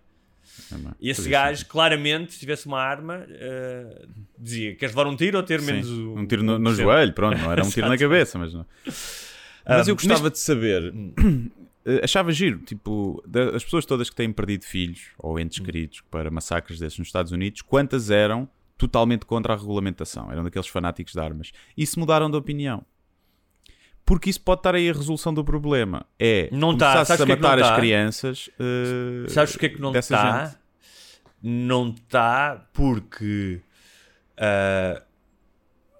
[0.72, 4.06] É, bem, E esse gajo, claramente, se tivesse uma arma, eh,
[4.38, 6.14] dizia: Queres levar um tiro ou ter Sim, menos o.
[6.14, 8.64] um tiro no, no joelho, pronto, não era um tiro na cabeça, mas não.
[8.84, 10.94] Mas Ah, eu gostava de saber,
[11.84, 16.00] eh, achava giro, tipo, da- as pessoas todas que têm perdido filhos ou entes queridos
[16.10, 18.48] para massacres desses nos Estados Unidos, quantas eram
[18.78, 20.30] totalmente contra a regulamentação?
[20.30, 21.52] Eram daqueles fanáticos de armas.
[21.76, 22.84] E se mudaram de opinião?
[24.04, 26.06] Porque isso pode estar aí a resolução do problema.
[26.18, 27.04] É Não tá.
[27.04, 27.76] Sabes a é que não matar as tá?
[27.76, 28.50] crianças.
[28.58, 30.44] eh, Sabes porque é que não está?
[30.46, 30.56] gente.
[31.42, 33.60] Não está porque
[34.36, 35.02] ah,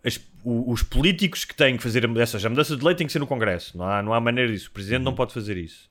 [0.04, 3.06] as- o- os políticos que têm que fazer a mudança, a mudança de lei tem
[3.06, 4.68] que ser no Congresso, não há, não há maneira disso.
[4.68, 5.04] O Presidente Uhum.
[5.06, 5.88] não pode fazer isso.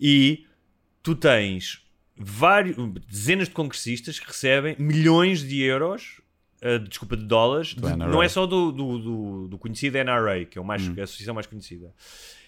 [0.00, 0.46] E
[1.02, 1.82] tu tens
[2.16, 2.76] vários,
[3.08, 6.20] dezenas de congressistas que recebem milhões de euros.
[6.62, 10.58] Ah, desculpa, de dólares, de- não é só do, do, do, do conhecido NRA, que
[10.58, 10.94] é o mais, Uhum.
[10.98, 11.92] a associação mais conhecida.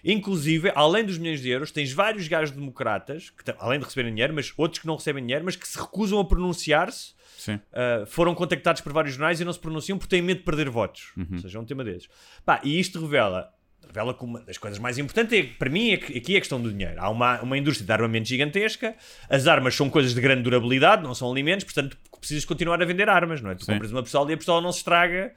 [0.05, 4.33] Inclusive, além dos milhões de euros, tens vários gajos democratas, que, além de receberem dinheiro,
[4.33, 7.17] mas outros que não recebem dinheiro, mas que se recusam a pronunciar-se.
[7.57, 10.69] Uh, foram contactados por vários jornais e não se pronunciam porque têm medo de perder
[10.69, 11.13] votos.
[11.33, 12.09] Ou seja, é um tema desses.
[12.45, 13.49] Pá, e isto revela,
[13.87, 16.41] revela que uma das coisas mais importantes é, para mim, é que, aqui é a
[16.41, 16.95] questão do dinheiro.
[16.99, 18.95] Há uma, uma indústria de armamento gigantesca,
[19.31, 23.09] as armas são coisas de grande durabilidade, não são alimentos, portanto precisas continuar a vender
[23.09, 23.55] armas, não é?
[23.55, 23.73] Tu Sim.
[23.73, 25.33] compras uma pistola e a pistola não se estraga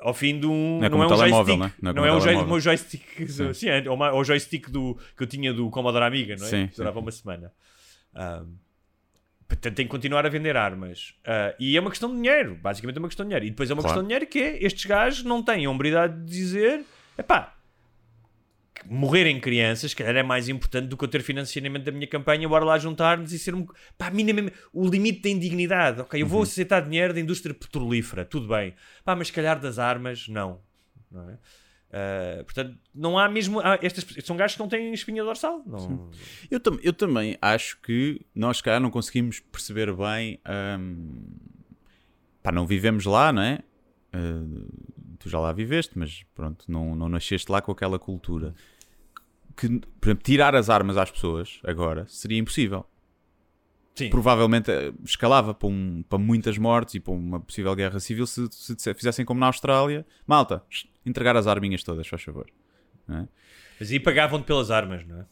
[0.00, 0.78] ao fim de um.
[0.78, 1.80] Não é como é um um telemóvel, joystick.
[1.80, 1.92] não é?
[1.94, 3.02] Não é Não é um joy- o joystick.
[3.28, 3.52] Sim.
[3.54, 6.48] Sim, é, ou o joystick do, que eu tinha do Commodore Amiga, não é?
[6.50, 7.52] Sim, que durava uma semana.
[8.14, 8.54] Ahm,
[9.48, 11.14] portanto, tem que continuar a vender armas.
[11.24, 12.54] Ah, e é uma questão de dinheiro.
[12.60, 13.46] Basicamente é uma questão de dinheiro.
[13.46, 13.94] E depois é uma Claro.
[13.94, 16.84] questão de dinheiro que é estes gajos não têm a hombridade de dizer
[17.18, 17.55] epá,
[18.88, 22.48] morrerem crianças, se calhar é mais importante do que eu ter financiamento da minha campanha,
[22.48, 23.66] bora lá juntar-nos e ser um.
[23.98, 24.56] Pá, minimamente.
[24.72, 26.00] O limite da indignidade.
[26.00, 28.74] Ok, eu vou aceitar dinheiro da indústria petrolífera, tudo bem.
[29.04, 30.60] Pá, mas se calhar das armas, não.
[31.10, 31.38] Não é?
[31.92, 33.60] Ah, portanto, não há mesmo.
[33.60, 35.62] há estas, são gajos que não têm espinha dorsal.
[35.66, 36.10] Não,
[36.50, 40.40] Eu, tam- eu também acho que nós, calhar, não conseguimos perceber bem.
[40.78, 41.24] hum,
[42.42, 43.60] pá, não vivemos lá, não é?
[44.14, 44.66] Uh,
[45.18, 48.54] tu já lá viveste, mas pronto, não, não nasceste lá com aquela cultura.
[49.56, 49.68] Que,
[50.00, 52.84] por exemplo, tirar as armas às pessoas agora seria impossível.
[53.94, 54.10] Sim.
[54.10, 58.46] Provavelmente eh, escalava para, um- para muitas mortes e para uma possível guerra civil se,
[58.50, 60.04] se fizessem como na Austrália.
[60.26, 60.62] Malta,
[61.06, 62.46] entregar as arminhas todas, faz favor.
[63.08, 63.26] É?
[63.80, 65.26] Mas aí pagavam-te pelas armas, não é?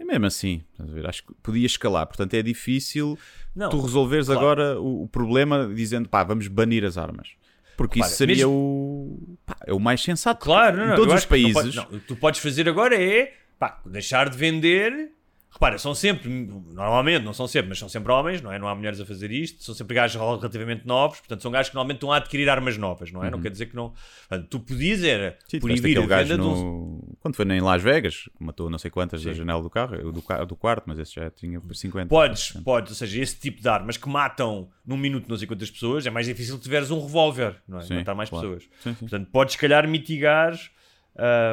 [0.00, 1.06] É mesmo assim, estás a ver?
[1.08, 3.18] Acho que podia escalar, portanto é difícil
[3.54, 4.40] Não, tu resolveres claro.
[4.40, 7.30] agora o, o problema dizendo pá, vamos banir as armas.
[7.78, 10.44] Porque Repara, isso seria mesmo- o, pá, é o mais sensato.
[10.44, 11.52] Claro, não, em não, todos eu os países.
[11.54, 15.12] pode- não, o que tu podes fazer agora é pá, deixar de vender.
[15.50, 18.58] Repara, são sempre, normalmente, não são sempre, mas são sempre homens, não é?
[18.58, 21.74] Não há mulheres a fazer isto, são sempre gajos relativamente novos, portanto, são gajos que
[21.74, 23.30] normalmente estão a adquirir armas novas, não é?
[23.30, 23.94] Não quer dizer que não.
[24.28, 25.48] Portanto, tu podias era Uhum.
[25.48, 26.44] Sim, proibir a venda gajo de um.
[26.44, 27.16] no...
[27.20, 29.38] Quando foi em Las Vegas, matou não sei quantas da Sim.
[29.38, 32.08] janela do carro, do, do quarto, mas esse já tinha 50.
[32.08, 35.70] Podes, podes, ou seja, esse tipo de armas que matam num minuto não sei quantas
[35.70, 37.82] pessoas, é mais difícil tiveres um revólver, não é?
[37.82, 38.48] Sim, Matar mais claro.
[38.48, 38.70] pessoas.
[38.82, 38.98] Sim, sim.
[39.00, 40.58] Portanto, podes, se calhar, mitigar,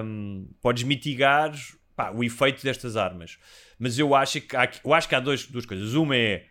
[0.04, 1.54] hum, podes mitigar
[1.96, 3.38] pá, o efeito destas armas.
[3.78, 5.94] Mas eu acho que há, eu acho que há dois, duas coisas.
[5.94, 6.46] Uma é,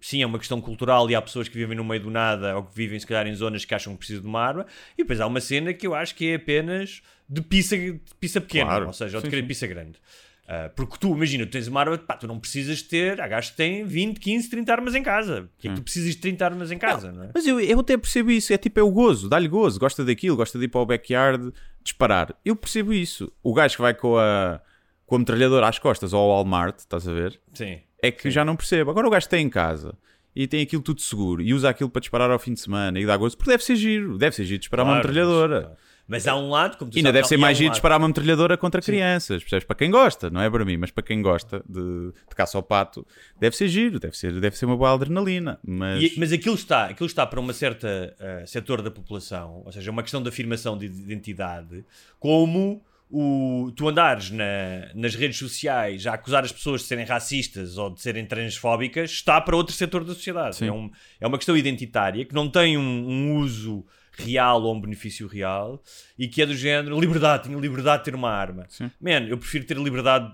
[0.00, 2.62] sim, é uma questão cultural e há pessoas que vivem no meio do nada ou
[2.64, 4.66] que vivem, se calhar, em zonas que acham que precisam de uma arma.
[4.98, 8.40] E depois há uma cena que eu acho que é apenas de pizza, de pizza
[8.40, 8.86] pequena, Claro.
[8.86, 9.98] ou seja, ou de Sim, querer pizza grande.
[10.46, 13.52] Ah, porque tu, imagina, tu tens uma arma, pá, tu não precisas ter, há gajos
[13.52, 15.48] que têm 20, 15, 30 armas em casa.
[15.54, 17.30] Porque é que tu precisas de 30 armas em casa, não, é?
[17.34, 20.36] Mas eu, eu até percebo isso, é tipo, é o gozo, dá-lhe gozo, gosta daquilo,
[20.36, 21.50] gosta de ir para o backyard
[21.82, 22.34] disparar.
[22.44, 23.32] Eu percebo isso.
[23.42, 24.60] O gajo que vai com a,
[25.06, 27.40] com a metralhadora às costas ou ao Walmart, estás a ver?
[27.52, 27.80] Sim.
[28.02, 28.90] É que já não percebo.
[28.90, 29.94] Agora o gajo tem em casa
[30.36, 33.06] e tem aquilo tudo seguro e usa aquilo para disparar ao fim de semana e
[33.06, 35.68] dá gozo, porque deve ser giro, deve ser giro disparar uma Claro, metralhadora.
[35.70, 37.74] mas- Mas há um lado, como tu ainda sabes, deve ser mais um giro lado-
[37.76, 39.64] disparar uma metralhadora contra crianças, percebes?
[39.64, 42.62] Para quem gosta, não é para mim, mas para quem gosta de, de caça ao
[42.62, 43.06] pato,
[43.40, 45.58] deve ser giro, deve ser, deve ser uma boa adrenalina.
[45.66, 49.72] Mas, E- mas aquilo está, aquilo está para uma certa eh, setor da população, ou
[49.72, 51.82] seja, uma questão de afirmação de identidade,
[52.20, 52.84] como
[53.16, 57.90] o, tu andares na- nas redes sociais a acusar as pessoas de serem racistas ou
[57.90, 60.56] de serem transfóbicas, está para outro setor da sociedade.
[60.56, 60.66] Sim.
[60.68, 60.90] É, um-
[61.20, 63.86] é uma questão identitária que não tem um, um uso
[64.16, 65.82] real ou um benefício real
[66.18, 68.66] e que é do género liberdade, tenho liberdade de ter uma arma.
[68.68, 68.90] Sim.
[69.00, 70.32] Man, eu prefiro ter a liberdade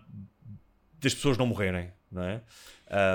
[1.01, 2.41] das pessoas não morrerem, não é?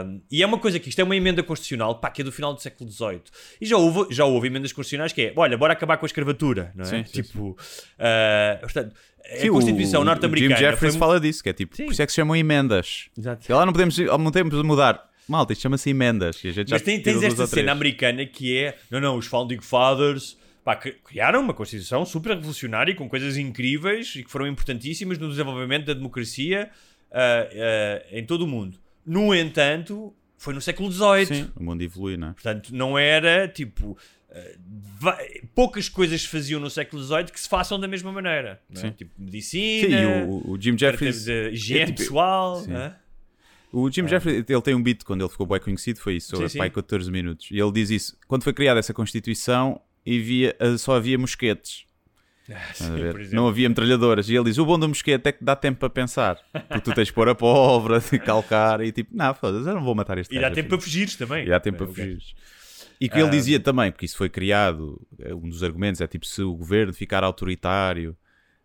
[0.06, 2.32] Um, e é uma coisa que isto é uma emenda constitucional pá, que é do
[2.32, 3.24] final do século XVIII
[3.60, 6.72] e já houve, já houve emendas constitucionais que é olha, bora acabar com a escravatura
[6.74, 6.88] não é?
[6.88, 8.96] Sim, sim, tipo, uh, portanto,
[9.40, 11.86] Sim, a o- Constituição norte-americana Jim Jeffries foi- fala disso, que é tipo, Sim.
[11.86, 13.10] por isso é que se chamam emendas.
[13.18, 13.46] Exato.
[13.50, 15.10] E lá não podemos, não podemos mudar.
[15.28, 16.44] Malta, isto chama-se emendas.
[16.44, 19.18] E a gente já Mas tem, tirou tens esta cena americana que é não, não,
[19.18, 24.30] os Founding Fathers pá, cri- criaram uma Constituição super revolucionária com coisas incríveis e que
[24.30, 26.70] foram importantíssimas no desenvolvimento da democracia
[27.12, 28.78] ah, ah, em todo o mundo.
[29.06, 31.26] No entanto, foi no século XVIII.
[31.26, 32.34] Sim, o mundo evolui, não é?
[32.34, 33.98] Portanto, não era tipo.
[35.54, 38.62] Poucas coisas se faziam no século XVIII que se façam da mesma maneira.
[38.74, 38.76] é?
[38.80, 38.92] Sim.
[38.92, 41.26] Tipo Sim, medicina, e o, o Jim Jeffries.
[41.26, 42.58] de higiene é tipo- pessoal.
[42.62, 42.74] Sim.
[42.76, 42.96] é?
[43.72, 46.48] O Jim Jeffries, ele tem um beat quando ele ficou bem conhecido, foi isso, sobre
[46.48, 46.58] Sim, sim.
[46.60, 47.50] pai 14 minutos.
[47.52, 48.18] E ele diz isso.
[48.28, 51.84] Quando foi criada essa Constituição, havia, eh, só havia mosquetes.
[52.48, 53.12] Estás a ver?
[53.12, 53.36] por exemplo.
[53.38, 54.30] Não havia metralhadoras.
[54.30, 56.40] E ele diz: o bom do mosquete é que dá tempo para pensar.
[56.54, 59.84] Porque tu tens de pôr a pólvora, de calcar e tipo, não, foda-se, eu não
[59.84, 61.46] vou matar este E dá tempo assim." para fugires também.
[61.48, 62.18] E há tempo para É, ok.
[63.00, 66.26] E que ele dizia também, porque isso foi criado, é, um dos argumentos é tipo
[66.26, 68.16] se o governo ficar autoritário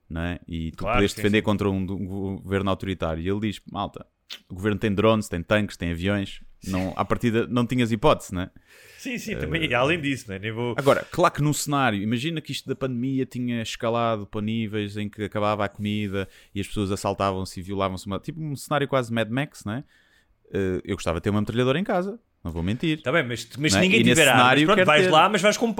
[0.09, 0.41] não é?
[0.47, 1.43] e tu Claro, podes defender sim.
[1.45, 3.22] contra um, um governo autoritário.
[3.22, 4.05] E ele diz: malta,
[4.49, 8.43] o governo tem drones, tem tanques, tem aviões, não, à partida não tinhas hipótese, não
[8.43, 8.51] é?
[8.99, 9.64] Sim, sim, também.
[9.64, 10.39] e além disso, não é?
[10.39, 10.74] Nem vou.
[10.76, 15.09] Agora, claro que num cenário, imagina que isto da pandemia tinha escalado para níveis em
[15.09, 19.12] que acabava a comida e as pessoas assaltavam-se e violavam-se, uma- tipo um cenário quase
[19.12, 19.85] Mad Max, não é?
[20.53, 22.99] Eh, eu gostava de ter uma metralhadora em casa, não vou mentir.
[22.99, 23.82] Está bem, mas, mas Não é?
[23.82, 25.11] ninguém nesse tiver armas, cenário pronto, quero vais ter.
[25.11, 25.74] lá, mas vais com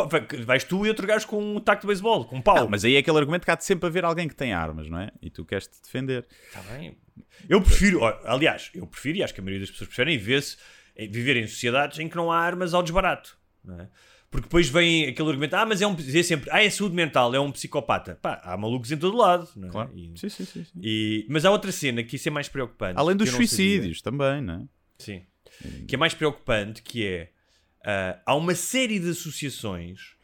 [0.45, 2.57] vais tu e outro gajo com um taco de beisebol, com um pau.
[2.57, 4.89] Não, mas aí é aquele argumento que há de sempre haver alguém que tem armas,
[4.89, 5.11] não é?
[5.23, 6.27] E tu queres te defender.
[6.49, 6.97] Está bem.
[7.49, 10.57] Eu prefiro, aliás, eu prefiro, e acho que a maioria das pessoas preferem ver-se,
[10.97, 13.39] eh, viver em sociedades em que não há armas ao desbarato.
[13.65, 13.89] Não é?
[14.31, 17.35] Porque depois vem aquele argumento, ah, mas é um, dizer sempre, ah, é saúde mental,
[17.35, 18.17] é um psicopata.
[18.23, 19.49] Pá, há malucos em todo lado.
[19.57, 19.71] Não é?
[19.73, 19.91] Claro.
[19.93, 20.65] E- Sim, sim, sim.
[20.65, 20.71] sim.
[20.81, 22.95] e- mas há outra cena que isso é mais preocupante.
[22.97, 24.63] Além dos suicídios também, não é?
[24.99, 25.23] Sim.
[25.87, 27.29] Que é mais preocupante, que é
[27.85, 30.19] ah, há uma série de associações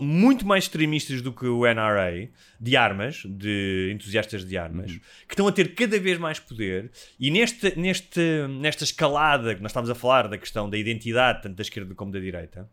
[0.00, 2.28] muito mais extremistas do que o NRA
[2.60, 5.00] de armas, de entusiastas de armas, Uhum.
[5.26, 8.20] que estão a ter cada vez mais poder e neste, neste,
[8.60, 12.12] nesta escalada que nós estamos a falar da questão da identidade, tanto da esquerda como
[12.12, 12.68] da direita,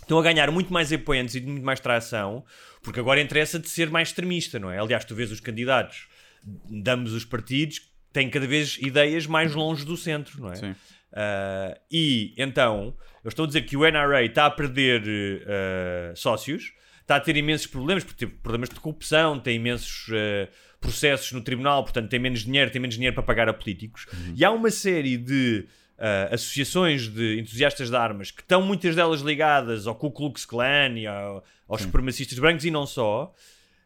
[0.00, 2.44] estão a ganhar muito mais apoiantes e muito mais tração,
[2.82, 4.78] porque agora interessa de ser mais extremista, não é?
[4.78, 6.06] Aliás, tu vês os candidatos
[6.44, 7.82] de ambos os partidos
[8.12, 10.54] têm cada vez ideias mais longe do centro, não é?
[10.56, 10.74] Sim.
[11.12, 12.94] Uh, e então,
[13.24, 17.36] eu estou a dizer que o NRA está a perder uh, sócios, está a ter
[17.36, 20.48] imensos problemas, porque tem problemas de corrupção, tem imensos uh,
[20.80, 24.06] processos no tribunal, portanto tem menos dinheiro, tem menos dinheiro para pagar a políticos.
[24.36, 25.66] E há uma série de
[25.98, 30.98] uh, associações de entusiastas de armas que estão muitas delas ligadas ao Ku Klux Klan
[30.98, 33.34] e ao- aos supremacistas brancos e não só.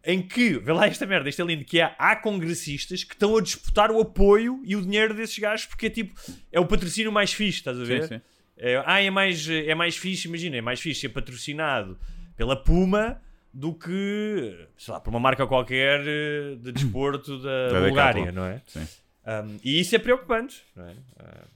[0.05, 3.37] Em que, vê lá esta merda, isto é lindo, que há, há congressistas que estão
[3.37, 6.15] a disputar o apoio e o dinheiro desses gajos porque é tipo,
[6.51, 8.03] é o patrocínio mais fixe, estás a ver?
[8.03, 8.21] Sim, sim.
[8.57, 11.99] É, ah, é mais, é mais fixe, imagina, é mais fixe ser patrocinado
[12.37, 13.21] pela Puma
[13.53, 18.43] do que, sei lá, por uma marca qualquer eh, de desporto da, Da Bulgária, Decathlon.
[18.43, 18.63] não é?
[18.67, 18.89] Sim.
[19.25, 20.97] Um, e isso é preocupante, não é?
[21.19, 21.47] Ah,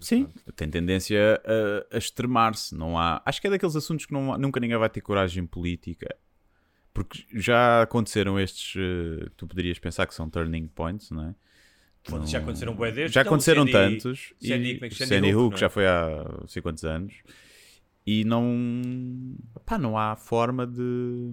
[0.00, 2.74] Sim, tem tendência a, a extremar-se.
[2.74, 3.22] Não há.
[3.24, 6.14] Acho que é daqueles assuntos que não nunca ninguém vai ter coragem política.
[6.98, 11.34] Porque já aconteceram estes eh, tu poderias pensar que são turning points, não é?
[12.10, 13.12] Não- já aconteceram bué destes.
[13.12, 14.32] Já Então, aconteceram Sandy- tantos.
[14.40, 15.58] Sandy- e como é Sandy Sandy Hook, é?
[15.58, 17.14] já foi há sei quantos anos.
[18.06, 19.36] E não.
[19.66, 21.30] Pá, não há forma de.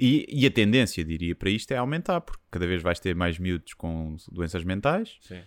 [0.00, 3.38] E, e a tendência, diria, para isto é aumentar, porque cada vez vais ter mais
[3.38, 5.18] miúdos com doenças mentais.
[5.20, 5.40] Sim.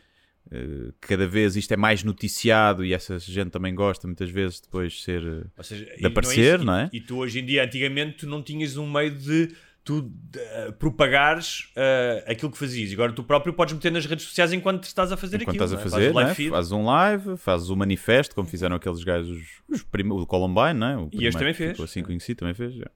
[0.51, 5.01] Eh, cada vez isto é mais noticiado e essa gente também gosta muitas vezes depois
[5.03, 5.21] ser
[5.61, 6.89] seja, de não é aparecer, isso, não é?
[6.93, 10.71] E, e tu hoje em dia, antigamente, tu não tinhas um meio de tu eh,
[10.77, 12.91] propagares eh, aquilo que fazias.
[12.91, 15.63] Agora tu próprio podes meter nas redes sociais enquanto estás a fazer enquanto aquilo.
[15.63, 15.83] estás a é?
[15.89, 16.23] fazer, Fazes é?
[16.23, 16.49] live feed.
[16.49, 20.09] fazes um live, fazes o manifesto, como fizeram aqueles gajos, os prim...
[20.09, 20.97] o Columbine, não é?
[20.97, 21.79] O E este também fez.
[21.79, 22.73] assim conhecido, também fez.
[22.73, 22.87] já.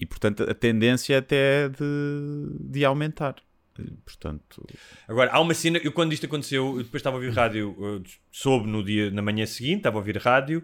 [0.00, 3.34] E portanto a tendência é até de, de aumentar.
[3.78, 4.66] Eh, Portanto,
[5.06, 8.02] Agora, há uma cena, eu quando isto aconteceu, eu depois estava a ouvir rádio, eu
[8.30, 10.62] soube no dia, na manhã seguinte, estava a ouvir rádio,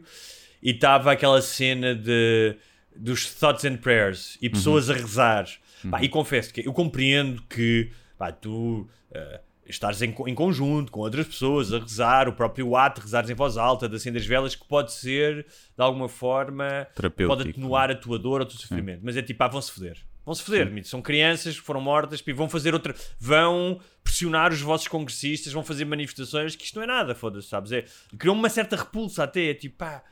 [0.63, 2.57] e estava aquela cena de
[2.97, 5.49] dos thoughts and prayers e pessoas a rezar.
[5.91, 11.01] Pá, e confesso que eu compreendo que pá, tu eh, estares em, em conjunto com
[11.01, 14.55] outras pessoas a rezar, o próprio ato rezares em voz alta, de acender as velas,
[14.55, 16.87] que pode ser de alguma forma
[17.29, 19.01] pode atenuar a tua dor ou o teu sofrimento.
[19.03, 19.99] Mas é tipo, ah, vão-se foder.
[20.25, 20.89] Vão-se foder, mito.
[20.89, 22.95] são crianças que foram mortas e vão fazer outra.
[23.19, 27.73] Vão pressionar os vossos congressistas, vão fazer manifestações, que isto não é nada, foda-se, sabes?
[27.73, 27.85] É,
[28.19, 30.03] criou uma certa repulsa até, é tipo, pá,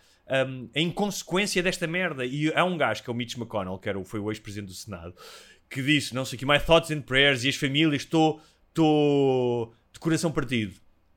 [0.47, 2.25] hum, a inconsequência desta merda.
[2.27, 4.69] E há um gajo que é o Mitch McConnell, que era, o- foi o ex-presidente
[4.69, 5.15] do Senado,
[5.71, 8.41] que disse, não sei o que, my thoughts and prayers e as famílias, estou
[9.93, 10.75] de coração partido.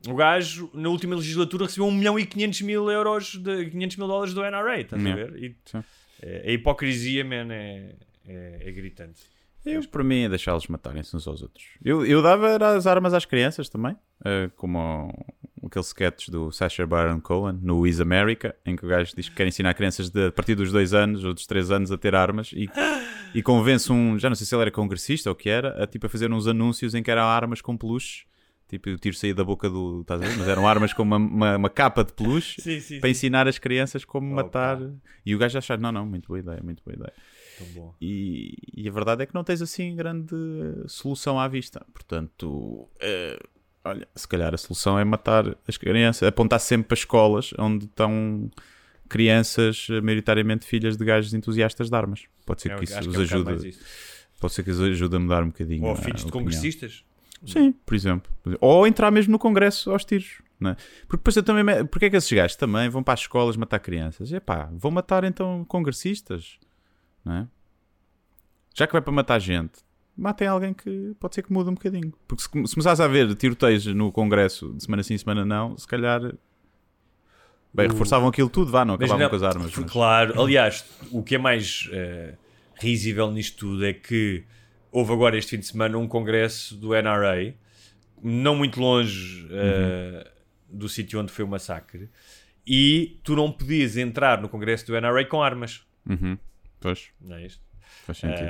[0.07, 4.07] O gajo, na última legislatura, recebeu 1 milhão e 500 mil euros, de, 500 mil
[4.07, 5.35] dólares do NRA, estás a ver?
[5.43, 5.83] E, Sim.
[6.21, 7.95] é, a hipocrisia, man, é,
[8.27, 9.21] é, é gritante.
[9.65, 11.65] Eu, para mim, é deixá-los matarem-se uns aos outros.
[11.83, 14.77] Eu, eu dava as armas às crianças também, eh, como
[15.59, 19.27] o- aquele sketch do Sacha Baron Cohen no Is America, em que o gajo diz
[19.27, 21.97] que quer ensinar crianças de, a partir dos dois anos ou dos três anos a
[21.97, 22.69] ter armas e,
[23.33, 25.87] e convence um, já não sei se ele era congressista ou o que era, a,
[25.87, 28.25] tipo, a fazer uns anúncios em que eram armas com peluche.
[28.67, 30.01] Tipo, o tiro saía da boca do.
[30.01, 30.37] Estás a ver?
[30.37, 33.11] Mas eram armas com uma, uma, uma capa de peluche Sim, sim, para sim.
[33.11, 34.43] ensinar as crianças como Opa.
[34.43, 34.79] matar.
[35.23, 37.13] E o gajo achar, não, não, muito boa ideia, muito boa ideia.
[38.01, 40.35] E, e a verdade é que não tens assim grande
[40.87, 41.85] solução à vista.
[41.93, 43.39] Portanto, eh,
[43.83, 48.49] olha, se calhar a solução é matar as crianças, apontar sempre para escolas onde estão
[49.07, 52.23] crianças, eh, maioritariamente filhas de gajos entusiastas de armas.
[52.45, 53.77] Pode ser É, que isso os que é um ajude.
[54.39, 55.85] Pode ser que isso ajude a mudar um bocadinho.
[55.85, 56.45] Ou filhos de opinião.
[56.45, 57.03] congressistas.
[57.45, 58.31] Sim, por exemplo.
[58.59, 60.41] Ou entrar mesmo no Congresso aos tiros.
[60.59, 60.75] Não é?
[61.07, 61.85] Porque depois eu também.
[61.85, 64.31] Porque é que esses gajos também vão para as escolas matar crianças?
[64.31, 66.57] Epá, vão matar então congressistas.
[67.27, 67.45] É?
[68.73, 69.73] Já que vai para matar gente,
[70.17, 72.13] matem alguém que pode ser que mude um bocadinho.
[72.27, 75.87] Porque se, se começares a ver tiroteios no Congresso de semana sim, semana não, se
[75.87, 76.21] calhar.
[77.73, 79.75] Bem, O- reforçavam aquilo tudo, vá, não acabavam não, com as armas.
[79.75, 82.35] mas- Claro, aliás, o que é mais eh,
[82.75, 84.43] risível nisto tudo é que
[84.91, 87.53] houve agora este fim de semana um congresso do NRA,
[88.23, 90.31] não muito longe eh,
[90.69, 92.09] do sítio onde foi o massacre,
[92.65, 95.85] e tu não podias entrar no congresso do NRA com armas.
[96.09, 96.37] Uhum.
[96.85, 97.63] Pois, Não é isto?
[98.05, 98.47] faz sentido.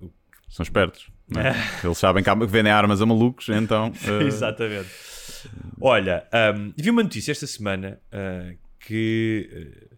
[0.00, 0.10] O-
[0.48, 1.10] São espertos.
[1.36, 1.50] é?
[1.84, 3.92] Eles sabem que vendem armas a malucos, então.
[4.08, 4.88] eh, Exatamente.
[5.78, 9.50] Olha, um, vi uma notícia esta semana uh, que,
[9.92, 9.96] uh,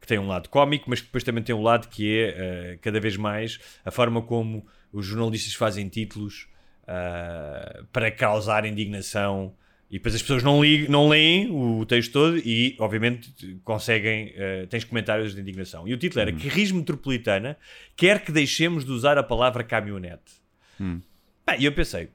[0.00, 2.78] que tem um lado cómico, mas que depois também tem um lado que é uh,
[2.82, 6.46] cada vez mais a forma como os jornalistas fazem títulos
[6.82, 9.54] uh, para causar indignação.
[9.94, 13.30] E depois as pessoas não, li, não leem o texto todo e, obviamente,
[13.62, 14.30] conseguem.
[14.30, 15.86] Uh, tens comentários de indignação.
[15.86, 17.56] E o título era Carris Metropolitana
[17.94, 20.32] quer que deixemos de usar a palavra caminhonete.
[20.80, 22.08] Bem, e eu pensei,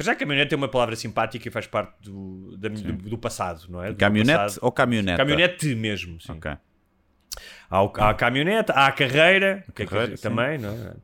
[0.00, 3.80] já caminhonete é uma palavra simpática e faz parte do, da- do, do passado, não
[3.84, 3.90] é?
[3.92, 4.58] Do Caminhonete passado.
[4.64, 5.18] ou caminhoneta?
[5.18, 6.32] Caminhonete mesmo, sim.
[7.70, 10.94] Há, o- há a caminhonete, há a carreira, que é que- carreira, também, não é?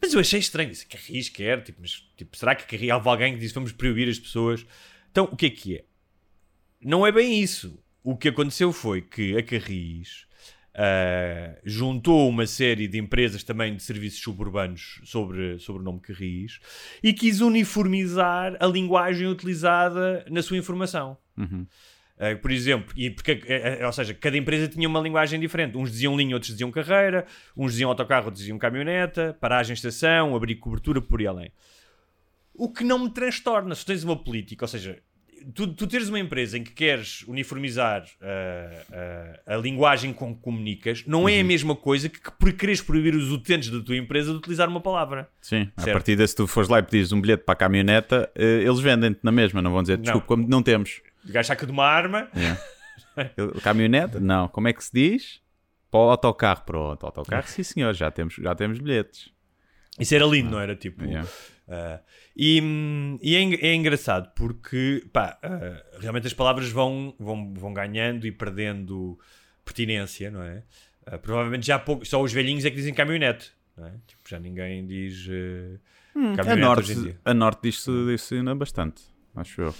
[0.00, 3.40] Mas eu achei estranho, Carris quer, tipo, mas tipo, será que Carris, houve alguém que
[3.40, 4.64] disse vamos proibir as pessoas?
[5.18, 5.84] Então, o que é que é?
[6.80, 7.82] Não é bem isso.
[8.04, 10.28] O que aconteceu foi que a Carris
[10.72, 16.60] ah, juntou uma série de empresas também de serviços suburbanos sobre, sobre o nome Carris
[17.02, 21.18] e quis uniformizar a linguagem utilizada na sua informação.
[21.36, 25.76] Uh, por exemplo, e porque, eh, eh, ou seja, cada empresa tinha uma linguagem diferente.
[25.76, 30.56] Uns diziam linha, outros diziam carreira, uns diziam autocarro, outros diziam caminhoneta, paragem, estação, abrir
[30.56, 31.52] cobertura, por aí além.
[32.58, 35.00] O que não me transtorna, se tens uma política, ou seja,
[35.54, 40.40] tu, tu teres uma empresa em que queres uniformizar uh, uh, a linguagem com que
[40.42, 43.96] comunicas, não é a mesma coisa que, que por quereres proibir os utentes da tua
[43.96, 45.28] empresa de utilizar uma palavra.
[45.40, 45.92] Sim, a Certo.
[45.94, 48.80] partir de se tu fores lá e pedires um bilhete para a caminhoneta, eh, eles
[48.80, 51.00] vendem-te na mesma, não vão dizer desculpa, como não temos.
[51.24, 52.28] Gajo saca de uma arma,
[53.36, 54.20] Eu- Caminhoneta?
[54.20, 54.48] Não.
[54.48, 55.40] Como é que se diz?
[55.90, 56.62] Para o autocarro.
[56.64, 59.30] Pronto, autocarro, sim senhor, já temos, já temos bilhetes.
[59.98, 60.76] Isso era lindo, não era?
[60.76, 61.28] Tipo, Yeah.
[61.68, 62.00] Ah,
[62.34, 67.74] e hum, e é, é engraçado porque pá, ah, realmente as palavras vão, vão, vão
[67.74, 69.18] ganhando e perdendo
[69.64, 70.62] pertinência, não é?
[71.06, 73.92] Ah, provavelmente já há pouco, só os velhinhos é que dizem caminhonete, não é?
[74.06, 75.78] Tipo, já ninguém diz uh,
[76.14, 79.02] A hoje em norte, a norte diz-se diz bastante,
[79.36, 79.74] acho eu.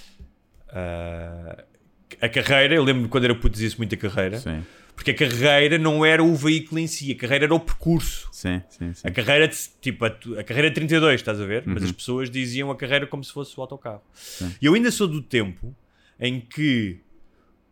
[2.20, 4.62] A carreira, eu lembro-me quando era puto dizia-se muito a carreira, Sim,
[4.98, 8.28] porque a carreira não era o veículo em si, a carreira era o percurso.
[8.32, 8.92] sim, sim.
[8.92, 9.06] sim.
[9.06, 11.62] A carreira, de- tipo, a, a carreira é 32, estás a ver?
[11.64, 11.88] Mas Uhum.
[11.88, 14.02] as pessoas diziam a carreira como se fosse o autocarro.
[14.60, 15.72] E eu ainda sou do tempo
[16.18, 16.98] em que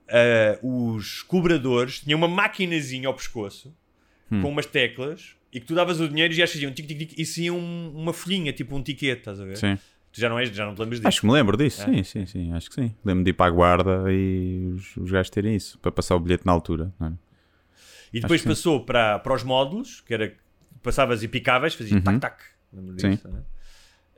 [0.09, 3.75] ah, os cobradores tinham uma maquinazinha ao pescoço
[4.31, 4.43] Hum.
[4.43, 7.19] com umas teclas e que tu davas o dinheiro e já faziam tic tic tic
[7.19, 9.57] e saía um- uma folhinha, tipo um ticket, estás a ver?
[9.57, 9.77] Sim.
[10.17, 11.09] Tu já não, és, já não te lembras disso.
[11.09, 11.85] Acho que me lembro disso, É.
[11.85, 12.95] sim, sim, sim, acho que sim.
[13.05, 16.21] Lembro de ir para a guarda e os, os gajos terem isso, para passar o
[16.21, 16.91] bilhete na altura.
[16.99, 17.13] não é?
[18.15, 18.49] E depois sim.
[18.49, 20.33] passou para, para os módulos, que era
[20.83, 22.03] passavas e picavas, fazia Uhum.
[22.03, 22.43] tac-tac.
[22.99, 23.19] Sim.
[23.29, 23.43] né?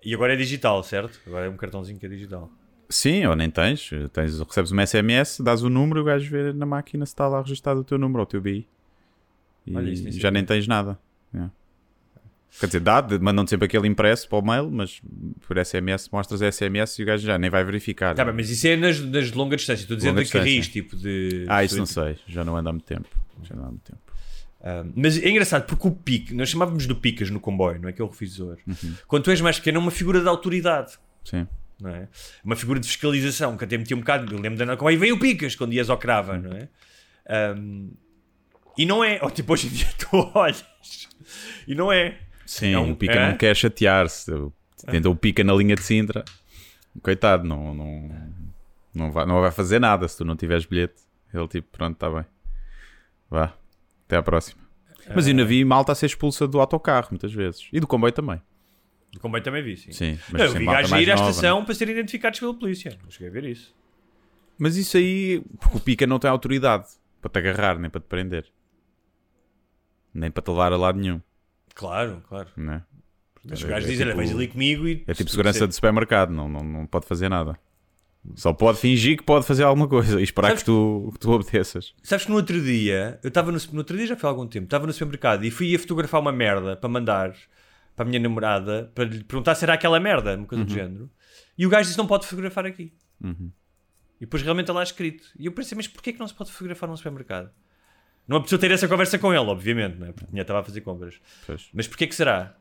[0.05, 1.20] E agora é digital, certo?
[1.26, 2.49] Agora é um cartãozinho que é digital.
[2.88, 3.90] Sim, ou nem tens.
[4.12, 7.26] tens recebes uma SMS, dás o número e o gajo vê na máquina se está
[7.26, 8.66] lá registado o teu número ou o teu BI.
[9.66, 10.96] E Olha, já nem tens nada.
[11.34, 11.49] É.
[12.59, 15.01] Quer dizer, dá, mandam-te sempre aquele impresso para o mail, mas
[15.46, 18.14] por SMS mostras SMS e o gajo já nem vai verificar.
[18.14, 19.82] Tá bem, mas isso é nas, nas de longa distância.
[19.82, 21.44] Estou Longa de carris, tipo de.
[21.49, 23.09] Ah, isso não sei, já não anda há muito tempo.
[23.42, 24.01] Já não há muito tempo.
[24.61, 27.92] Ah, mas é engraçado porque o pique, nós chamávamos de picas no comboio, não é?
[27.92, 28.59] Que é o revisor.
[28.66, 28.94] Uhum.
[29.07, 30.99] Quando tu és mais pequeno, é uma figura de autoridade.
[31.24, 31.46] Sim.
[31.80, 32.09] não é?
[32.42, 34.34] Uma figura de fiscalização que até metia um bocado.
[34.34, 36.68] Eu lembro com aí vem o Picas quando ias ao Crava, não é?
[37.57, 37.90] Um,
[38.76, 40.64] e não é, ou tipo hoje em dia tu olhas
[41.66, 42.18] e não é.
[42.49, 43.30] Sim, É um- o Pica é?
[43.30, 44.32] não quer chatear-se.
[44.90, 46.24] Tentou o Pica na linha de Sintra.
[47.03, 48.32] Coitado, não, não,
[48.94, 50.94] não, vai, não vai fazer nada se tu não tiveres bilhete.
[51.32, 52.24] Ele tipo, pronto, está bem.
[53.28, 53.55] Vá,
[54.07, 54.62] até à próxima.
[55.14, 57.68] Mas ainda vi malta a ser expulsa do autocarro muitas vezes.
[57.70, 58.40] E do comboio também.
[59.14, 59.92] O comboio também vi, sim.
[59.92, 62.55] Sim, mas Não, eu sem vi gajos ir à nova, estação para serem identificados pela
[62.55, 62.99] polícia.
[63.05, 63.74] Não cheguei a ver isso.
[64.59, 66.86] Mas isso aí, porque o Pica não tem autoridade
[67.20, 68.46] para te agarrar, nem para te prender.
[70.14, 71.20] Nem para te levar a lado nenhum.
[71.79, 72.49] Claro, claro.
[72.57, 72.83] Não é?
[73.45, 75.05] Mas os É- gajos é dizem, tipo- vais ali comigo e.
[75.07, 77.57] É tipo se segurança de supermercado, não, não, não pode fazer nada.
[78.35, 81.31] Só pode fingir que pode fazer alguma coisa e esperar Sabes- que tu, que tu
[81.31, 81.95] obedeças.
[82.03, 84.47] Sabes que no outro dia, eu estava no, no outro dia já foi há algum
[84.47, 87.33] tempo, estava no supermercado e fui a fotografar uma merda para mandar
[87.97, 91.09] para a minha namorada para lhe perguntar se era aquela merda, uma coisa do género.
[91.57, 92.93] E o gajo disse: não pode fotografar aqui.
[93.22, 93.51] Uhum.
[94.20, 95.24] E depois realmente está lá escrito.
[95.39, 97.51] E eu pensei: mas porquê que não se pode fotografar num supermercado?
[98.29, 100.12] Não é preciso ter essa conversa com ele, obviamente, não é?
[100.12, 101.18] porque tinha estava a fazer compras.
[101.47, 101.68] Pois.
[101.72, 102.55] Mas porquê que será?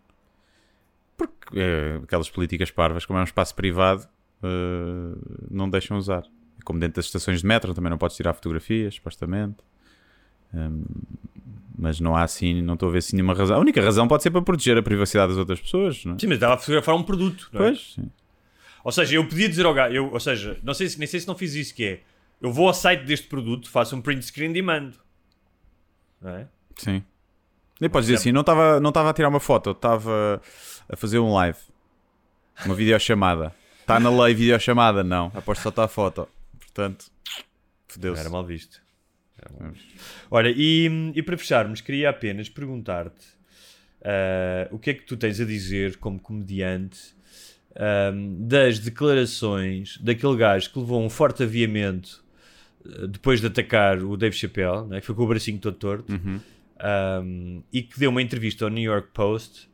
[1.18, 4.08] Porque é, aquelas políticas parvas, como é um espaço privado,
[4.44, 5.18] eh,
[5.50, 6.24] não deixam usar.
[6.64, 9.58] Como dentro das estações de metro também não podes tirar fotografias, supostamente.
[10.54, 10.84] Hum,
[11.78, 13.58] mas não há assim, não estou a ver assim nenhuma razão.
[13.58, 16.20] A única razão pode ser para proteger a privacidade das outras pessoas, não é?
[16.20, 17.70] Sim, mas estava a fotografar um produto, não é?
[17.70, 18.10] Pois, sim.
[18.84, 21.20] Ou seja, eu podia dizer ao gajo, eu, ou seja, não sei se, nem sei
[21.20, 22.00] se não fiz isso, que é,
[22.42, 24.98] eu vou ao site deste produto, faço um print screen e mando.
[26.22, 26.48] Não é?
[26.76, 27.04] Sim.
[27.80, 30.42] Nem podes dizer assim, não estava não estava a tirar uma foto, estava
[30.90, 31.60] a fazer um live.
[32.66, 33.54] Uma videochamada.
[33.82, 35.04] Está na lei videochamada?
[35.04, 35.32] Não.
[35.36, 36.28] Aposto só está a foto.
[36.60, 37.06] Portanto,
[37.88, 38.20] fodeu-se.
[38.20, 38.82] Era mal visto.
[39.40, 39.88] Era mal visto.
[40.32, 43.38] Olha, e, e para fecharmos, queria apenas perguntar-te
[44.04, 47.16] ah, o que é que tu tens a dizer como comediante
[47.76, 52.27] ahm, das declarações daquele gajo que levou um forte aviamento ah,
[53.10, 56.14] depois de atacar o Dave Chappelle, né, que foi com o bracinho todo torto,
[56.80, 59.70] ahm, e que deu uma entrevista ao New York Post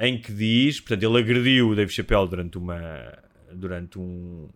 [0.00, 3.18] em que diz, portanto, ele agrediu o Dave Chappelle durante uma
[3.52, 4.48] durante um,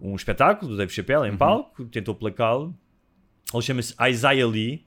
[0.00, 2.74] um espetáculo do Dave Chappelle em palco, tentou placá-lo.
[3.52, 4.84] Ele chama-se Isaiah Lee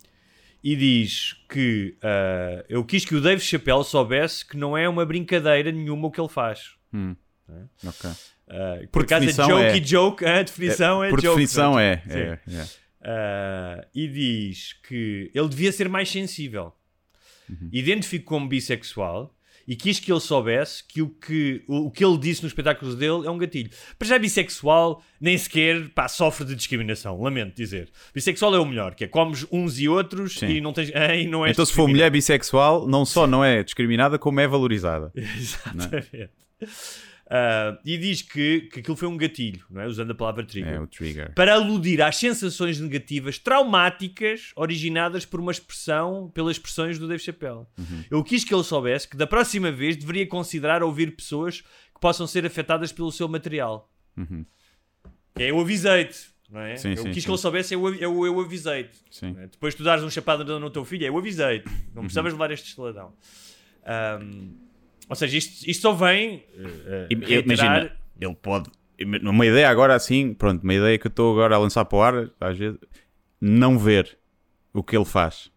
[0.63, 5.05] e diz que ah, eu quis que o Dave Chappelle soubesse que não é uma
[5.05, 6.75] brincadeira nenhuma o que ele faz.
[7.85, 8.09] Ok.
[8.49, 9.77] Ah, por Por acaso é definição joke é.
[9.77, 11.35] e joke, a definição é, Por joke.
[11.35, 11.97] definição não é.
[12.07, 12.17] Sim.
[12.17, 12.65] é, é.
[13.01, 16.73] Ah, e diz que ele devia ser mais sensível.
[17.71, 19.35] Identifico como bissexual
[19.67, 22.95] e quis que ele soubesse que o que, o, o que ele disse nos espetáculos
[22.95, 23.69] dele é um gatilho.
[23.99, 27.89] Para já, bissexual nem sequer pá, sofre de discriminação, lamento dizer.
[28.11, 30.47] Bissexual é o melhor, que é comes uns e outros Sim.
[30.47, 33.63] e não, tens, e não és Então, se for mulher bissexual, não só não é
[33.63, 35.11] discriminada, como é valorizada.
[35.15, 36.31] Exatamente.
[37.29, 39.87] Ah, e diz que, que aquilo foi um gatilho, não é?
[39.87, 40.81] usando a palavra trigger.
[40.81, 41.33] É trigger.
[41.35, 47.65] para aludir às sensações negativas traumáticas originadas por uma expressão, pelas expressões do Dave Chappelle.
[48.09, 52.25] Eu quis que ele soubesse que da próxima vez deveria considerar ouvir pessoas que possam
[52.25, 53.91] ser afetadas pelo seu material.
[55.35, 56.29] É, eu avisei-te.
[56.49, 56.77] Não é?
[56.77, 57.27] Sim, eu sim, quis sim.
[57.27, 58.97] que ele soubesse, eu, eu, eu avisei-te.
[59.21, 59.47] É?
[59.47, 61.67] Depois tu dares um chapado no teu filho, eu avisei-te.
[61.67, 61.75] Uhum.
[61.93, 63.13] Não precisavas levar este esteladão.
[63.85, 64.55] Ahm,
[65.09, 66.45] ou seja, isto, isto só vem
[67.25, 68.69] reiterar- Imagina, ele pode.
[69.23, 72.01] Uma ideia agora assim, pronto, uma ideia que eu estou agora a lançar para o
[72.01, 72.77] ar, às vezes,
[73.39, 74.17] não ver
[74.73, 75.49] o que ele faz.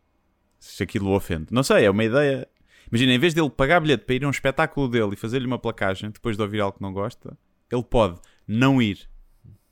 [0.60, 1.46] Se aquilo o ofende.
[1.50, 2.46] Não sei, é uma ideia.
[2.90, 5.58] Imagina, em vez dele pagar bilhete para ir a um espetáculo dele e fazer-lhe uma
[5.58, 7.36] placagem depois de ouvir algo que não gosta,
[7.70, 9.08] ele pode não ir,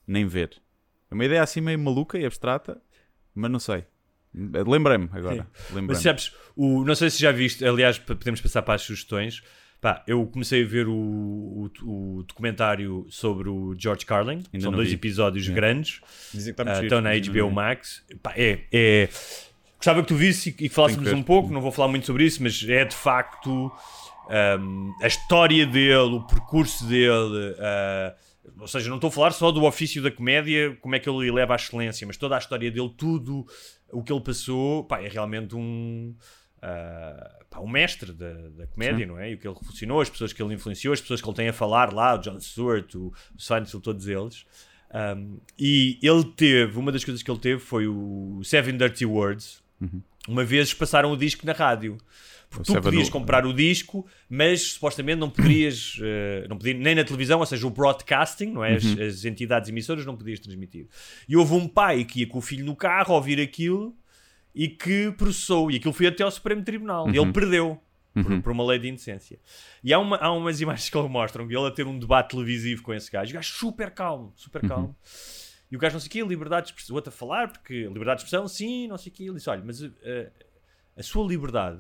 [0.07, 0.51] nem ver.
[1.11, 2.81] É uma ideia assim meio maluca e abstrata,
[3.35, 3.85] mas não sei.
[4.35, 5.47] Lembrei-me agora.
[5.69, 5.89] Lembrei-me.
[5.89, 9.43] Mas sabes, o, não sei se já viste, aliás, podemos passar para as sugestões.
[9.81, 11.71] Pá, eu comecei a ver o, o,
[12.19, 14.43] o documentário sobre o George Carlin.
[14.53, 14.95] Ainda São dois vi.
[14.95, 16.01] episódios grandes.
[16.35, 17.51] Dizem que está Ah, muito estão na HBO.
[17.51, 18.05] Max.
[18.23, 19.09] Pá, é, é-
[19.77, 21.51] Gostava que tu visse e que falássemos um pouco.
[21.51, 23.73] Não vou falar muito sobre isso, mas é de facto
[24.29, 28.15] ahm, a história dele, o percurso dele, ah,
[28.59, 31.31] Ou seja, não estou a falar só do ofício da comédia, como é que ele
[31.31, 33.47] leva à excelência, mas toda a história dele, tudo
[33.91, 36.15] o que ele passou, pá, é realmente um.
[36.63, 39.07] Uh, pá, um mestre da, da comédia, Sim.
[39.07, 39.31] não é?
[39.31, 41.49] E o que ele revolucionou, as pessoas que ele influenciou, as pessoas que ele tem
[41.49, 44.45] a falar lá, o John Stewart, o, o Seinfeld, todos eles.
[44.93, 49.63] Um, e ele teve, uma das coisas que ele teve foi o Seven Dirty Words.
[50.29, 51.97] Uma vez passaram o disco na rádio.
[52.51, 56.75] Porque O tu podias do- comprar o disco, mas supostamente não poderias, eh, não podia,
[56.75, 58.75] nem na televisão, ou seja, o broadcasting, não é?
[58.75, 59.03] As, Uhum.
[59.07, 60.89] as entidades emissoras não podias transmitir.
[61.29, 63.97] E houve um pai que ia com o filho no carro a ouvir aquilo
[64.55, 65.71] e que processou.
[65.71, 67.09] E aquilo foi até ao Supremo Tribunal.
[67.09, 67.25] E Uhum.
[67.27, 67.81] ele perdeu.
[68.13, 69.39] Por, por uma lei de indecência.
[69.85, 72.83] E há, uma, há umas imagens que ele mostram ele a ter um debate televisivo
[72.83, 73.31] com esse gajo.
[73.31, 74.69] O gajo super calmo, super Uhum.
[74.69, 74.97] calmo.
[75.71, 77.85] E o gajo não sei o quê, liberdade de expressão, o outro a falar, porque
[77.87, 79.23] liberdade de expressão, sim, não sei o quê.
[79.23, 80.29] Ele disse: olha, mas eh,
[80.97, 81.79] a sua liberdade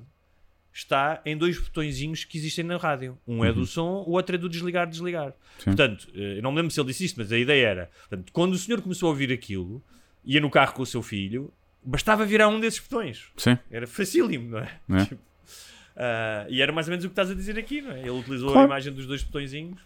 [0.72, 3.18] está em dois botõezinhos que existem na rádio.
[3.26, 5.34] Um é do som, o outro é do desligar, desligar.
[5.64, 8.32] Portanto, eh, eu não me lembro se ele disse isto, mas a ideia era: portanto,
[8.32, 9.82] quando o senhor começou a ouvir aquilo,
[10.24, 11.52] ia no carro com o seu filho,
[11.84, 13.26] bastava virar um desses botões.
[13.36, 13.58] Sim.
[13.70, 14.70] Era facílimo, não é?
[14.90, 15.04] É.
[15.06, 15.20] Tipo,
[15.96, 18.00] ah, e era mais ou menos o que estás a dizer aqui, não é?
[18.00, 18.62] Ele utilizou Claro.
[18.66, 19.80] a imagem dos dois botõezinhos.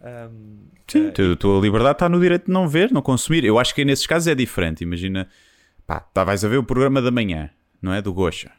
[0.00, 3.44] Ahm, Sim, tu- a tua liberdade está no direito de não ver, não consumir.
[3.44, 4.82] Eu acho que nesses casos é diferente.
[4.82, 5.28] Imagina,
[5.86, 7.50] pá, tá, vais a ver o programa da manhã,
[7.82, 8.00] não é?
[8.00, 8.50] Do Gocha.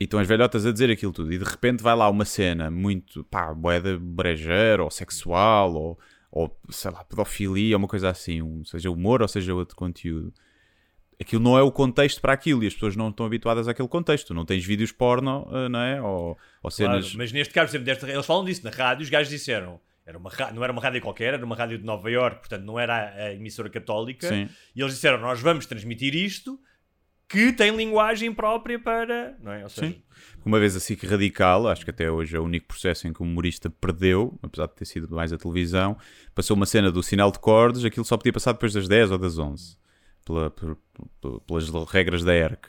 [0.00, 1.32] E estão as velhotas a dizer aquilo tudo.
[1.32, 5.98] E de repente vai lá uma cena muito, pá, boeda brejeira, ou sexual, ou,
[6.30, 8.40] ou sei lá, pedofilia, ou uma coisa assim.
[8.40, 10.32] Um, seja humor, ou seja outro conteúdo.
[11.22, 14.34] Aquilo não é o contexto para aquilo e as pessoas não estão habituadas àquele contexto.
[14.34, 16.02] Não tens vídeos porno, ah, não é?
[16.02, 17.14] Ou, ou Claro, cenas.
[17.14, 19.80] mas neste caso, desta, eles falam disso na rádio, os gajos disseram.
[20.04, 22.76] Era uma, não era uma rádio qualquer, era uma rádio de Nova York, portanto não
[22.78, 24.26] era a, a emissora católica.
[24.28, 24.48] Sim.
[24.74, 26.58] E eles disseram: Nós vamos transmitir isto
[27.28, 29.36] que tem linguagem própria para.
[29.40, 29.62] Não é?
[29.62, 30.02] Ou seja, Sim.
[30.44, 33.22] Uma vez assim que radical, acho que até hoje é o único processo em que
[33.22, 35.96] o humorista perdeu, apesar de ter sido mais a televisão,
[36.34, 39.18] passou uma cena do sinal de cordes, aquilo só podia passar depois das 10 ou
[39.18, 39.76] das 11,
[40.24, 40.76] pela- por-
[41.46, 42.68] pelas regras da ERC.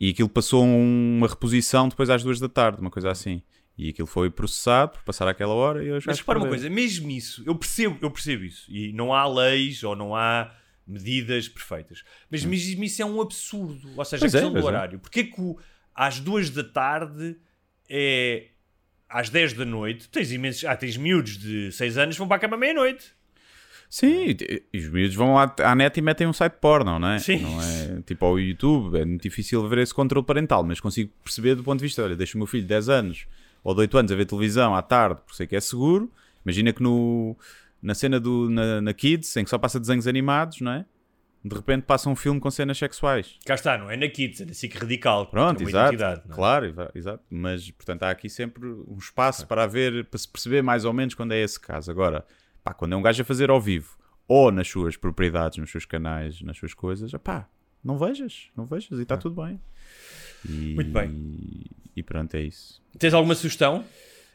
[0.00, 3.42] E aquilo passou uma reposição depois às 2 da tarde, uma coisa assim.
[3.76, 7.10] E aquilo foi processado por passar aquela hora e hoje Mas repara uma coisa, mesmo
[7.10, 10.52] isso, eu percebo, eu percebo isso, e não há leis ou não há
[10.86, 13.88] medidas perfeitas, mas mesmo isso é um absurdo.
[13.96, 14.68] Ou seja, Pois a é, questão do pois é.
[14.68, 14.98] horário.
[15.00, 15.58] Porque é que o-
[15.94, 17.36] às duas da tarde
[17.88, 18.48] é
[19.08, 22.36] às 10 da noite, tens imensos, ah, tens miúdos de 6 anos que vão para
[22.36, 23.12] a cama meia-noite.
[23.94, 27.10] Sim, e, e os miúdos vão à, à net e metem um site porno, não
[27.10, 27.20] é?
[27.20, 27.42] Sim.
[27.42, 31.54] Não é tipo ao YouTube, é muito difícil ver esse controle parental, mas consigo perceber
[31.54, 33.26] do ponto de vista, olha, deixo o meu filho de 10 anos
[33.62, 36.10] ou de 8 anos a ver televisão à tarde, porque sei que é seguro.
[36.44, 37.36] Imagina que no,
[37.80, 40.84] na cena do na, na Kids, em que só passa desenhos animados, não é?
[41.44, 43.38] De repente passa um filme com cenas sexuais.
[43.46, 45.26] Cá está, não é na Kids, é na SIC Radical.
[45.28, 46.02] Pronto, uma exato.
[46.02, 46.34] é?
[46.34, 47.22] Claro, exa- exato.
[47.30, 51.14] Mas, portanto, há aqui sempre um espaço para haver, para se perceber mais ou menos
[51.14, 51.92] quando é esse caso.
[51.92, 52.24] Agora,
[52.64, 53.96] pá, quando é um gajo a fazer ao vivo,
[54.26, 57.46] ou nas suas propriedades, nos seus canais, nas suas coisas, pá,
[57.84, 59.60] não vejas, não vejas e está tudo bem.
[60.48, 61.64] E, Muito bem.
[61.94, 62.82] E pronto, é isso.
[62.98, 63.84] Tens alguma sugestão?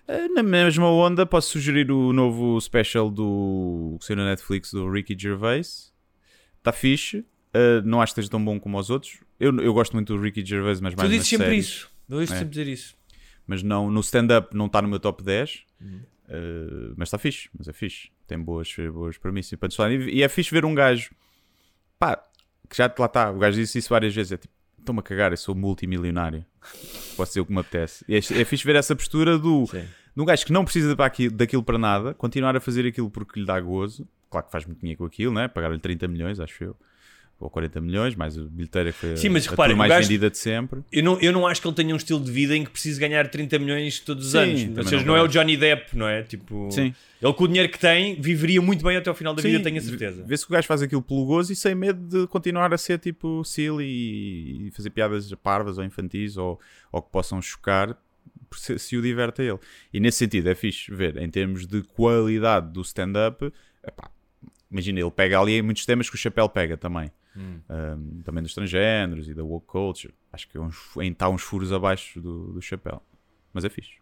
[0.08, 4.90] Eh, Na mesma onda, posso sugerir o novo special do que saiu na Netflix do
[4.90, 5.94] Ricky Gervais.
[6.58, 7.26] Está fixe.
[7.54, 9.20] Eh, não acho que esteja tão bom como os outros.
[9.40, 11.66] Eu, eu gosto muito do Ricky Gervais, mas Tu mais dizes nas sempre séries.
[11.66, 11.92] isso.
[12.10, 12.38] Eu ouço É.
[12.38, 12.96] sempre dizer isso.
[13.46, 15.64] Mas não, no stand-up não está no meu top 10.
[15.82, 16.02] Uhum.
[16.28, 17.50] Eh, mas está fixe.
[17.58, 18.10] Mas é fixe.
[18.30, 19.58] Tem boas, boas premissas.
[19.60, 19.92] para desfalar.
[19.92, 21.10] E, e é fixe ver um gajo.
[21.98, 22.16] Pá,
[22.70, 23.32] que já lá está.
[23.32, 24.32] O gajo disse isso várias vezes.
[24.32, 26.46] É tipo, estou-me a cagar, eu sou multimilionário.
[27.18, 28.06] Posso ser o que me apetece.
[28.08, 29.86] E é, é fixe ver essa postura do, Sim.
[30.16, 33.10] de um gajo que não precisa para aquilo- daquilo para nada, continuar a fazer aquilo
[33.10, 34.08] porque lhe dá gozo.
[34.30, 35.48] Claro que faz muito dinheiro com aquilo, né?
[35.48, 36.78] Pagar-lhe 30 milhões, acho eu.
[37.40, 40.02] Ou 40 milhões, mais a bilheteira que foi Sim, mas a, a o mais gajo-
[40.10, 40.82] vendida de sempre.
[40.92, 43.00] Eu não, eu não acho que ele tenha um estilo de vida em que precise
[43.00, 44.78] ganhar 30 milhões todos os Sim, anos.
[44.78, 45.28] Ou seja, não não, é o.
[45.30, 46.22] Johnny Depp, não é?
[46.24, 46.94] Tipo, Sim.
[47.22, 49.64] ele com o dinheiro que tem viveria muito bem até ao final da vida, Sim,
[49.64, 50.24] tenho a certeza.
[50.28, 53.00] Vê-se que o gajo faz aquilo pelo gozo e sem medo de continuar a ser
[53.00, 53.86] tipo silly
[54.68, 56.60] e, fazer piadas parvas ou infantis ou,
[56.92, 57.98] ou que possam chocar
[58.54, 59.60] se, se o diverte a ele.
[59.94, 63.50] E nesse sentido é fixe ver, em termos de qualidade do stand-up,
[64.72, 67.12] imagina, ele pega ali muitos temas que o Chapéu pega também.
[67.36, 70.14] Um, também dos transgêneros e da woke culture.
[70.32, 73.02] Acho que é uns, está uns furos abaixo do, do Chapéu.
[73.54, 74.00] Mas é fixe.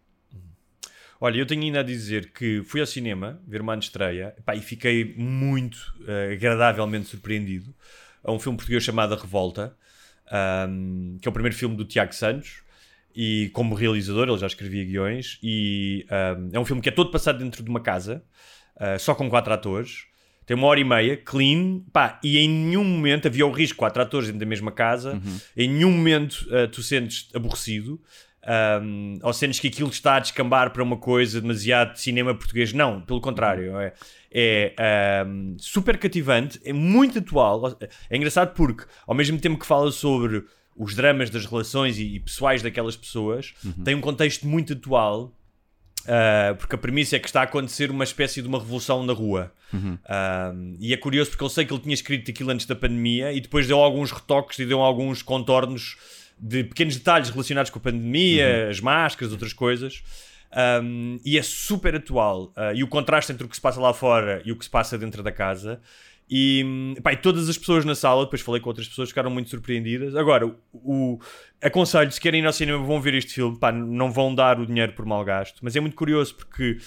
[1.20, 4.60] Olha, eu tenho ainda a dizer que fui ao cinema ver uma estreia pá, e
[4.60, 7.74] fiquei muito eh, agradavelmente surpreendido
[8.22, 9.76] a um filme português chamado Revolta,
[10.30, 12.62] ahm, que é o primeiro filme do Tiago Santos.
[13.14, 15.40] E como realizador, ele já escrevia guiões.
[15.42, 18.22] E ahm, é um filme que é todo passado dentro de uma casa,
[18.76, 20.06] ah, só com quatro atores.
[20.48, 24.00] Tem uma hora e meia, clean, pá, e em nenhum momento havia o risco quatro
[24.00, 25.20] atores dentro da mesma casa,
[25.54, 28.00] em nenhum momento ah, tu sentes aborrecido.
[28.82, 32.72] Um, ou sentes que aquilo está a descambar para uma coisa demasiado de cinema português.
[32.72, 33.76] Não, pelo contrário.
[33.78, 33.92] É,
[34.32, 37.76] é um, super cativante, é muito atual.
[38.08, 40.44] É engraçado porque, ao mesmo tempo que fala sobre
[40.74, 43.52] os dramas das relações e, e pessoais daquelas pessoas,
[43.84, 45.37] tem um contexto muito atual.
[46.00, 49.12] Uh, porque a premissa é que está a acontecer uma espécie de uma revolução na
[49.12, 49.52] rua.
[49.74, 53.32] Uh, e é curioso porque eu sei que ele tinha escrito aquilo antes da pandemia
[53.32, 55.96] e depois deu alguns retoques e deu alguns contornos
[56.38, 60.02] de pequenos detalhes relacionados com a pandemia, as máscaras, outras coisas.
[60.82, 62.54] Um, e é super atual.
[62.56, 64.70] Uh, e o contraste entre o que se passa lá fora e o que se
[64.70, 65.80] passa dentro da casa.
[66.30, 69.48] E, pá, e todas as pessoas na sala, depois falei com outras pessoas, ficaram muito
[69.48, 70.14] surpreendidas.
[70.14, 71.18] Agora, o,
[71.62, 74.66] aconselho, se querem ir ao cinema, vão ver este filme, pá, não vão dar o
[74.66, 75.60] dinheiro por mal gasto.
[75.62, 76.78] Mas é muito curioso porque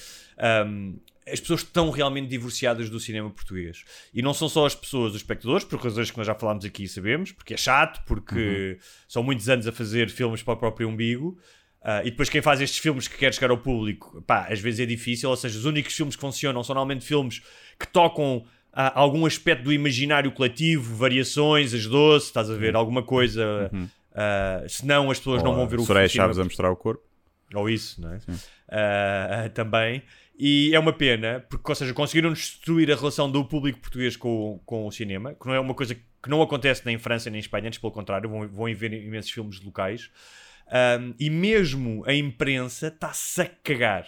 [0.68, 3.84] um, as pessoas estão realmente divorciadas do cinema português.
[4.14, 6.84] E não são só as pessoas, os espectadores, por razões que nós já falámos aqui
[6.84, 8.78] e sabemos, porque é chato, porque
[9.08, 11.40] são muitos anos a fazer filmes para o próprio umbigo.
[11.82, 14.82] Uh, e depois quem faz estes filmes que quer chegar ao público, pá, às vezes
[14.82, 17.42] é difícil, ou seja, os únicos filmes que funcionam são normalmente filmes
[17.80, 23.04] que tocam ah, algum aspecto do imaginário coletivo, variações, as doces, estás a ver, alguma
[23.04, 23.70] coisa.
[24.14, 27.04] ah, senão as pessoas não vão ver o Soraya cinema Chaves a mostrar o corpo.
[27.54, 28.20] ou isso, não é?
[28.70, 30.04] Ah, também.
[30.44, 34.60] E é uma pena, porque, ou seja, conseguiram destruir a relação do público português com,
[34.66, 37.38] com o cinema, que não é uma coisa que não acontece nem em França nem
[37.38, 40.10] em Espanha, antes pelo contrário, vão, vão ver imensos filmes locais.
[40.68, 44.08] Um, e mesmo a imprensa está-se a cagar.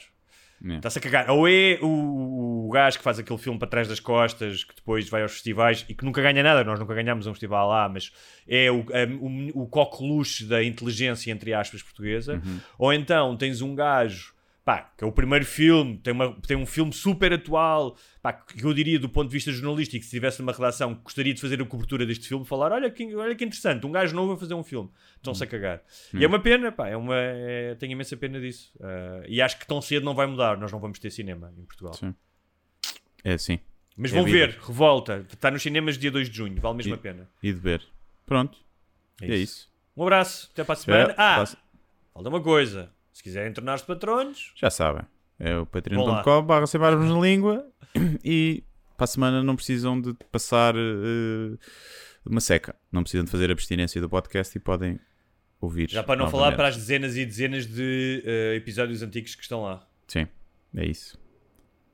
[0.63, 0.77] Yeah.
[0.77, 1.29] Está-se a cagar.
[1.29, 5.09] Ou é o, o gajo que faz aquele filme para trás das costas, que depois
[5.09, 8.11] vai aos festivais e que nunca ganha nada, nós nunca ganhamos um festival lá, mas
[8.47, 12.41] é o, a- o, o coqueluche da inteligência, entre aspas, portuguesa.
[12.77, 14.32] Ou então tens um gajo,
[14.65, 18.63] pá, que é o primeiro filme, tem, uma, tem um filme super atual, pá, que
[18.63, 21.61] eu diria do ponto de vista jornalístico, se estivesse numa redação que gostaria de fazer
[21.61, 24.53] a cobertura deste filme, falar, olha que, olha que interessante, um gajo novo a fazer
[24.53, 24.89] um filme.
[25.17, 25.81] Estão-se a cagar.
[26.13, 28.71] E é uma pena, pá, é uma, é- tenho imensa pena disso.
[28.81, 31.65] Ah, e acho que tão cedo não vai mudar, nós não vamos ter cinema em
[31.65, 31.93] Portugal.
[31.93, 32.13] Sim.
[33.23, 33.59] É assim.
[33.97, 34.37] Mas É vão vida.
[34.47, 37.29] ver, Revolta, está nos cinemas dia 2 de junho, vale mesmo E- a pena.
[37.43, 37.81] E de ver.
[38.25, 38.57] Pronto.
[39.21, 39.71] É isso.
[39.95, 41.09] Um abraço, até para a semana.
[41.11, 41.57] É, ah, passa-
[42.13, 45.03] falta uma coisa, se quiserem tornar-se patronos, Já sabem.
[45.39, 47.65] É o patreon.com barra sem barbas na língua
[48.23, 48.63] e
[48.97, 51.57] para a semana não precisam de passar eh,
[52.25, 52.75] uma seca.
[52.91, 54.99] Não precisam de fazer abstinência do podcast e podem
[55.59, 55.89] ouvir.
[55.89, 56.57] já para não falar novamente.
[56.57, 59.85] para as dezenas e dezenas de eh, episódios antigos que estão lá.
[60.07, 60.27] Sim,
[60.75, 61.17] é isso.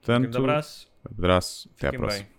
[0.04, 1.70] Um grande Portanto, abraço, abraço.
[1.78, 2.24] Até à fiquem próxima.
[2.30, 2.39] bem.